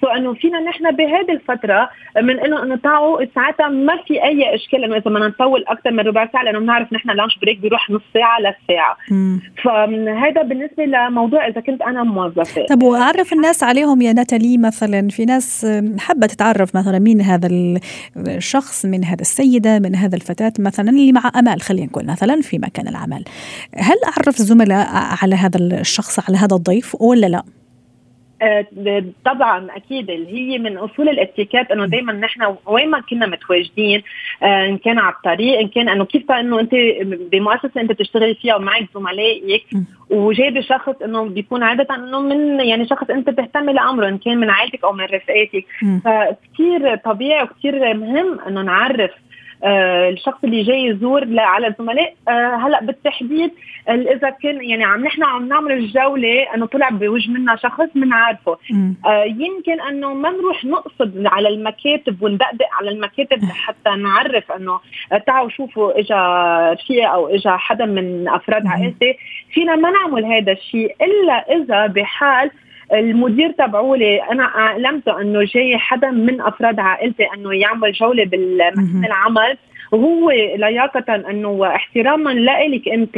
so 0.00 0.06
إنه 0.06 0.34
فينا 0.34 0.60
نحن 0.60 0.90
بهذه 0.90 1.32
الفترة 1.32 1.90
من 2.22 2.40
إنه 2.40 2.64
نقطعه 2.64 3.28
ساعتها 3.34 3.68
ما 3.68 3.96
في 4.06 4.24
أي 4.24 4.54
إشكال 4.54 4.84
إنه 4.84 4.96
إذا 4.96 5.10
بدنا 5.10 5.28
نطول 5.28 5.64
أكثر 5.68 5.90
من 5.90 6.00
ربع 6.00 6.28
ساعة 6.32 6.42
لأنه 6.42 6.58
بنعرف 6.58 6.92
نحن 6.92 7.10
ال 7.10 7.15
lunch 7.15 7.38
break 7.38 7.58
بيروح 7.58 7.90
نص 7.90 8.02
ساعة 8.14 8.38
لساعة. 8.40 8.96
فهذا 9.64 10.42
بالنسبة 10.42 10.84
لموضوع 10.84 11.46
إذا 11.46 11.60
كنت 11.60 11.82
أنا 11.82 12.02
موظفة. 12.02 12.66
طب 12.66 12.82
وأعرف 12.82 13.32
الناس 13.32 13.62
عليهم 13.62 14.02
يا 14.02 14.12
ناتالي 14.12 14.58
مثلا 14.58 15.08
في 15.08 15.24
ناس 15.24 15.66
حابة 15.98 16.26
تتعرف 16.26 16.76
مثلا 16.76 16.98
مين 16.98 17.20
هذا 17.20 17.48
الشخص 18.16 18.86
من 18.86 18.99
من 19.00 19.04
هذا 19.06 19.20
السيدة 19.20 19.78
من 19.78 19.96
هذا 19.96 20.16
الفتاة 20.16 20.52
مثلا 20.58 20.90
اللي 20.90 21.12
مع 21.12 21.32
أمال 21.36 21.62
خلينا 21.62 21.86
نقول 21.86 22.06
مثلا 22.06 22.40
في 22.40 22.58
مكان 22.58 22.88
العمل 22.88 23.24
هل 23.76 23.96
أعرف 24.04 24.40
الزملاء 24.40 24.88
على 24.92 25.36
هذا 25.36 25.58
الشخص 25.58 26.18
على 26.28 26.38
هذا 26.38 26.56
الضيف 26.56 26.96
ولا 27.00 27.26
لا؟ 27.26 27.42
آه، 28.42 28.66
طبعا 29.24 29.66
أكيد 29.76 30.10
اللي 30.10 30.32
هي 30.32 30.58
من 30.58 30.76
أصول 30.76 31.08
الاتيكيت 31.08 31.70
إنه 31.70 31.86
دائما 31.86 32.12
نحن 32.12 32.54
وين 32.66 32.90
ما 32.90 33.00
كنا 33.00 33.26
متواجدين 33.26 34.02
آه، 34.42 34.66
إن 34.66 34.78
كان 34.78 34.98
على 34.98 35.14
الطريق 35.14 35.58
إن 35.58 35.68
كان 35.68 35.88
إنه 35.88 36.04
كيف 36.04 36.30
إنه 36.30 36.60
أنت 36.60 36.70
بمؤسسة 37.32 37.80
أنت 37.80 37.90
بتشتغلي 37.92 38.34
فيها 38.34 38.56
ومعك 38.56 38.88
زملائك 38.94 39.66
وجايب 40.10 40.60
شخص 40.60 40.94
إنه 41.04 41.24
بيكون 41.24 41.62
عادة 41.62 41.94
إنه 41.94 42.20
من 42.20 42.60
يعني 42.60 42.88
شخص 42.88 43.10
أنت 43.10 43.30
بتهتمي 43.30 43.72
لأمره 43.72 44.08
إن 44.08 44.18
كان 44.18 44.38
من 44.38 44.50
عائلتك 44.50 44.84
أو 44.84 44.92
من 44.92 45.04
رفقاتك 45.04 45.64
فكثير 46.04 46.96
طبيعي 46.96 47.42
وكثير 47.42 47.94
مهم 47.94 48.40
إنه 48.40 48.62
نعرف 48.62 49.10
الشخص 49.64 50.38
اللي 50.44 50.62
جاي 50.62 50.84
يزور 50.84 51.26
على 51.38 51.66
الزملاء. 51.66 52.14
آه 52.28 52.56
هلا 52.56 52.80
بالتحديد 52.84 53.50
إذا 53.88 54.30
كان 54.30 54.64
يعني 54.64 54.84
عم 54.84 55.04
نحن 55.04 55.22
عم 55.24 55.48
نعمل 55.48 55.72
الجولة 55.72 56.54
انه 56.54 56.66
طلع 56.66 56.88
بوجه 56.88 57.30
منا 57.30 57.56
شخص 57.56 57.88
بنعرفه 57.94 58.58
آه 59.06 59.24
يمكن 59.24 59.80
إنه 59.88 60.14
ما 60.14 60.30
نروح 60.30 60.64
نقصد 60.64 61.26
على 61.26 61.48
المكاتب 61.48 62.22
وندقدق 62.22 62.66
على 62.78 62.90
المكاتب 62.90 63.44
حتى 63.44 63.90
نعرف 63.90 64.52
إنه 64.52 64.80
آه، 65.12 65.18
تعالوا 65.18 65.50
شوفوا 65.50 65.98
اجى 65.98 66.14
رفيق 66.82 67.10
أو 67.10 67.28
اجى 67.28 67.50
حدا 67.50 67.86
من 67.86 68.28
أفراد 68.28 68.66
عائلتي. 68.66 69.16
فينا 69.52 69.76
ما 69.76 69.90
نعمل 69.90 70.24
هذا 70.24 70.52
الشيء 70.52 70.94
إلا 71.02 71.56
إذا 71.56 71.86
بحال 71.86 72.50
المدير 72.92 73.50
تبعولي 73.50 74.22
أنا 74.22 74.44
اعلمته 74.44 75.20
أنه 75.20 75.44
جاي 75.44 75.78
حدا 75.78 76.10
من 76.10 76.40
أفراد 76.40 76.80
عائلتي 76.80 77.24
أنه 77.34 77.54
يعمل 77.54 77.92
جولة 77.92 78.24
بالمكان 78.24 79.04
العمل. 79.04 79.56
وهو 79.92 80.30
لياقة 80.30 81.14
أنه 81.30 81.66
احتراما 81.66 82.30
لك 82.30 82.88
أنت 82.88 83.16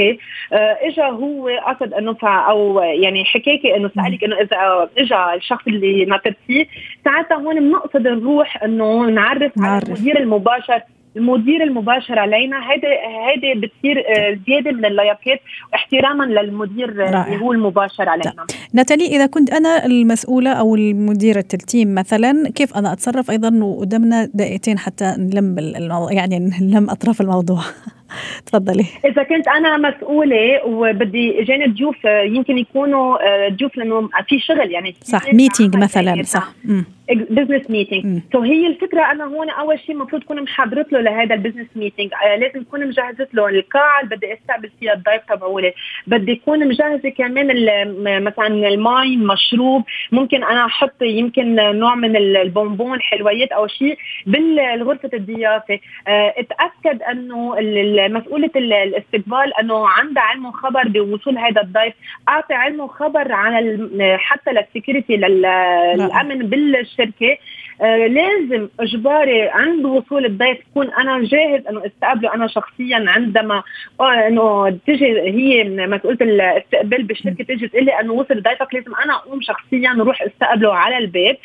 آه، 0.53 0.79
اجى 0.81 1.03
هو 1.03 1.49
قصد 1.49 1.95
أنه 1.95 2.17
أو 2.23 2.81
يعني 2.81 3.25
حكاكي 3.25 3.77
أنه 3.77 3.91
سألك 3.97 4.25
أنه 4.25 4.37
إذا 4.37 4.89
اجى 4.99 5.35
الشخص 5.37 5.67
اللي 5.67 6.05
ناطرتيه 6.05 6.67
ساعتها 7.05 7.37
هون 7.37 7.61
بنقصد 7.61 8.09
نروح 8.09 8.63
أنه 8.63 9.11
نعرف, 9.11 9.59
نعرف. 9.59 9.85
على 9.85 9.97
المدير 9.97 10.19
المباشر 10.19 10.81
المدير 11.17 11.63
المباشر 11.63 12.19
علينا. 12.19 12.57
هذا 12.57 12.89
هذا 13.29 13.61
بتصير 13.61 13.99
آه، 13.99 14.39
زيادة 14.47 14.73
من 14.73 14.85
اللياقات 14.85 15.41
واحتراما 15.73 16.25
للمدير 16.25 16.91
اللي 16.91 17.41
هو 17.41 17.53
المباشر 17.53 18.09
علينا. 18.09 18.47
ناتالي 18.75 19.07
إذا 19.07 19.27
كنت 19.27 19.51
أنا 19.51 19.87
المسؤولة 19.87 20.51
أو 20.53 20.75
المديرة 20.75 21.45
ال 21.55 21.63
team 21.63 21.95
مثلا 21.95 22.51
كيف 22.55 22.77
أنا 22.77 22.93
أتصرف 22.93 23.31
أيضا 23.31 23.65
وقدامنا 23.65 24.29
دقيقتين 24.35 24.79
حتى 24.79 25.15
نلم 25.19 25.59
الموضوع 25.59 26.13
يعني 26.13 26.39
نلم 26.61 26.91
أطراف 26.91 27.21
الموضوع؟ 27.21 27.61
تفضلي. 28.47 28.85
إذا 29.05 29.23
كنت 29.23 29.49
أنا 29.49 29.77
مسؤولة 29.77 30.65
وبدي 30.67 31.43
اجاني 31.43 31.67
ضيوف 31.67 32.05
يمكن 32.05 32.59
يكونوا 32.59 33.17
آه، 33.23 33.49
ضيوف 33.49 33.77
لأنه 33.77 34.09
في 34.29 34.41
شغل 34.41 34.71
يعني 34.71 34.95
صح 35.03 35.35
meeting 35.35 35.77
مثلا 35.77 36.23
صح. 36.23 36.53
business 37.15 37.71
meeting 37.71 38.23
so 38.33 38.41
هي 38.41 38.67
الفكرة 38.67 39.11
أنا 39.11 39.25
هون 39.25 39.51
أول 39.51 39.81
شيء 39.81 39.95
المفروض 39.95 40.23
كون 40.23 40.43
محضرت 40.43 40.93
له 40.93 41.01
لهذا 41.01 41.35
ال 41.35 41.38
business 41.38 41.67
meeting 41.77 42.11
آه 42.25 42.37
لازم 42.37 42.61
اكون 42.61 42.87
مجهزت 42.87 43.35
له 43.35 43.49
القاعه 43.49 44.01
اللي 44.01 44.17
بدي 44.17 44.33
أستقبل 44.33 44.71
فيها 44.81 44.93
الضيف 44.95 45.23
تبعولي. 45.29 45.73
بدي 46.07 46.33
أكون 46.33 46.69
مجهزة 46.69 47.09
كمان 47.09 47.47
مثلا 48.25 48.47
المي 48.47 49.17
مشروب 49.17 49.85
ممكن 50.13 50.45
أنا 50.45 50.65
أحط 50.65 51.03
يمكن 51.03 51.55
نوع 51.55 51.95
من 51.95 52.17
البونبون 52.17 53.01
حلويات 53.01 53.53
أو 53.53 53.67
شيء 53.67 53.99
بالغرفة 54.27 55.11
الضيافة. 55.15 55.79
آه 56.09 56.35
أتأكد 56.37 57.03
إنه 57.03 57.57
مسؤوله 58.09 58.51
الاستقبال 58.57 59.53
إنه 59.61 59.89
عندها 59.89 60.23
علم 60.23 60.47
وخبر 60.47 60.89
بوصول 60.89 61.39
هذا 61.39 61.61
الضيف 61.61 61.95
أعطي 62.29 62.55
علم 62.55 62.81
وخبر 62.81 63.33
عن 63.33 63.53
حتى 64.19 64.51
لل 64.53 64.65
security 64.65 65.17
للامن 65.17 66.39
بالشركة 66.39 67.02
آه 67.83 68.07
لازم 68.07 68.69
إجباري 68.81 69.43
عند 69.49 69.85
وصول 69.85 70.25
الضيف 70.27 70.59
تكون 70.71 70.91
أنا 70.91 71.25
جاهز 71.25 71.67
إنه 71.67 71.87
أستقبله 71.87 72.35
أنا 72.35 72.47
شخصيا 72.47 73.05
عندما 73.07 73.63
آه 74.01 74.29
إنه 74.29 74.71
تجي 74.87 75.21
هي 75.21 75.65
مسؤوله 75.87 76.19
الاستقبال 76.21 77.03
بالشركة 77.03 77.45
تجي 77.45 77.69
تقول 77.69 77.85
لي 77.85 78.01
إنه 78.01 78.13
وصل 78.13 78.43
ضيفك 78.43 78.75
لازم 78.75 78.93
أنا 79.05 79.15
أقوم 79.15 79.41
شخصيا 79.41 79.91
أروح 79.91 80.23
أستقبله 80.23 80.75
على 80.75 80.99
الباب 80.99 81.37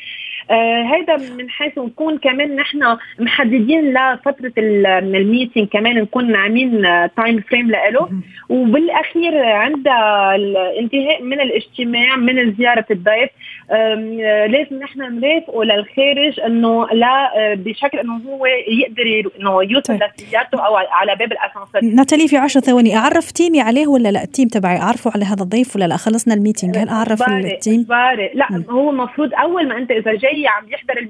آه 0.51 0.81
هذا 0.81 1.17
من 1.35 1.49
حيث 1.49 1.77
نكون 1.77 2.17
كمان 2.17 2.55
نحن 2.55 2.97
محددين 3.19 3.93
لفترة 3.93 4.53
ال 4.57 4.71
meeting 4.71 5.67
كمان 5.67 5.95
نكون 5.95 6.35
عاملين 6.35 6.81
time 7.17 7.41
frame 7.41 7.71
له 7.71 8.09
وبالأخير 8.49 9.45
عند 9.45 9.87
الانتهاء 10.35 11.23
من 11.23 11.41
الاجتماع 11.41 12.15
من 12.15 12.53
زيارة 12.53 12.85
الضيف 12.91 13.29
لازم 13.69 14.79
نحن 14.79 15.01
نرافقه 15.01 15.63
للخارج 15.63 16.39
إنه 16.45 16.87
لا 16.87 17.37
آه، 17.37 17.53
بشكل 17.53 17.99
إنه 17.99 18.21
هو 18.27 18.45
يقدر 18.45 19.31
إنه 19.39 19.63
يوصل 19.63 19.99
طيب. 19.99 19.99
لسيارته 20.19 20.65
أو 20.65 20.75
على 20.75 21.15
باب 21.15 21.31
الأسانسير. 21.31 21.95
ناتالي 21.95 22.27
في 22.27 22.37
10 22.37 22.61
ثواني 22.61 22.95
أعرف 22.95 23.31
team 23.31 23.55
ي 23.55 23.61
عليه 23.61 23.87
ولا 23.87 24.09
لا؟ 24.09 24.23
ال 24.23 24.28
team 24.28 24.47
تبعي 24.47 24.77
اعرفه 24.77 25.11
على 25.15 25.25
هذا 25.25 25.43
الضيف 25.43 25.75
ولا 25.75 25.85
لا؟ 25.85 25.97
خلصنا 25.97 26.33
ال 26.33 26.39
meeting 26.39 26.77
هل 26.77 26.89
أعرف 26.89 27.29
ال 27.29 27.38
team؟ 27.38 27.83
باري. 27.83 28.31
لا 28.33 28.47
م. 28.51 28.63
هو 28.69 28.89
المفروض 28.89 29.33
أول 29.33 29.67
ما 29.67 29.77
أنت 29.77 29.91
إذا 29.91 30.13
جاي 30.13 30.47
عم 30.47 30.69
يحضر 30.69 31.07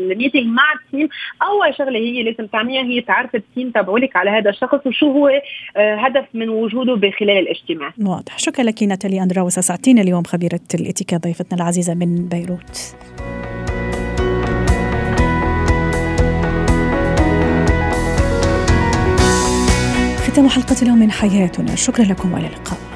ال 0.00 0.06
meeting 0.06 0.46
مع 0.46 0.62
ال 0.84 0.89
team 0.89 1.08
أول 1.42 1.74
شغلة 1.78 1.98
هي 1.98 2.22
لازم 2.22 2.46
تعمليها 2.46 2.82
هي 2.82 3.00
تعرف 3.00 3.34
التيم 3.34 3.70
تبعولك 3.70 4.16
على 4.16 4.30
هذا 4.30 4.50
الشخص 4.50 4.86
وشو 4.86 5.12
هو 5.12 5.28
آه، 5.76 5.94
هدف 5.94 6.24
من 6.34 6.48
وجوده 6.48 6.94
بخلال 6.94 7.38
الاجتماع. 7.38 7.92
واضح. 8.06 8.38
شكرا 8.38 8.64
لك 8.64 8.82
ناتالي 8.82 9.22
أندراوس. 9.22 9.58
أسعدتينا 9.58 10.02
اليوم 10.02 10.22
خبيرة 10.22 10.60
الإتيكا 10.74 11.16
ضيفتنا 11.16 11.67
العزيزة 11.68 11.94
من 11.94 12.28
بيروت. 12.28 12.94
ختام 20.26 20.48
حلقة 20.48 20.76
اليوم 20.82 20.98
من 20.98 21.10
حياتنا. 21.10 21.74
شكرا 21.74 22.04
لكم 22.04 22.32
وإلى 22.32 22.46
اللقاء. 22.46 22.87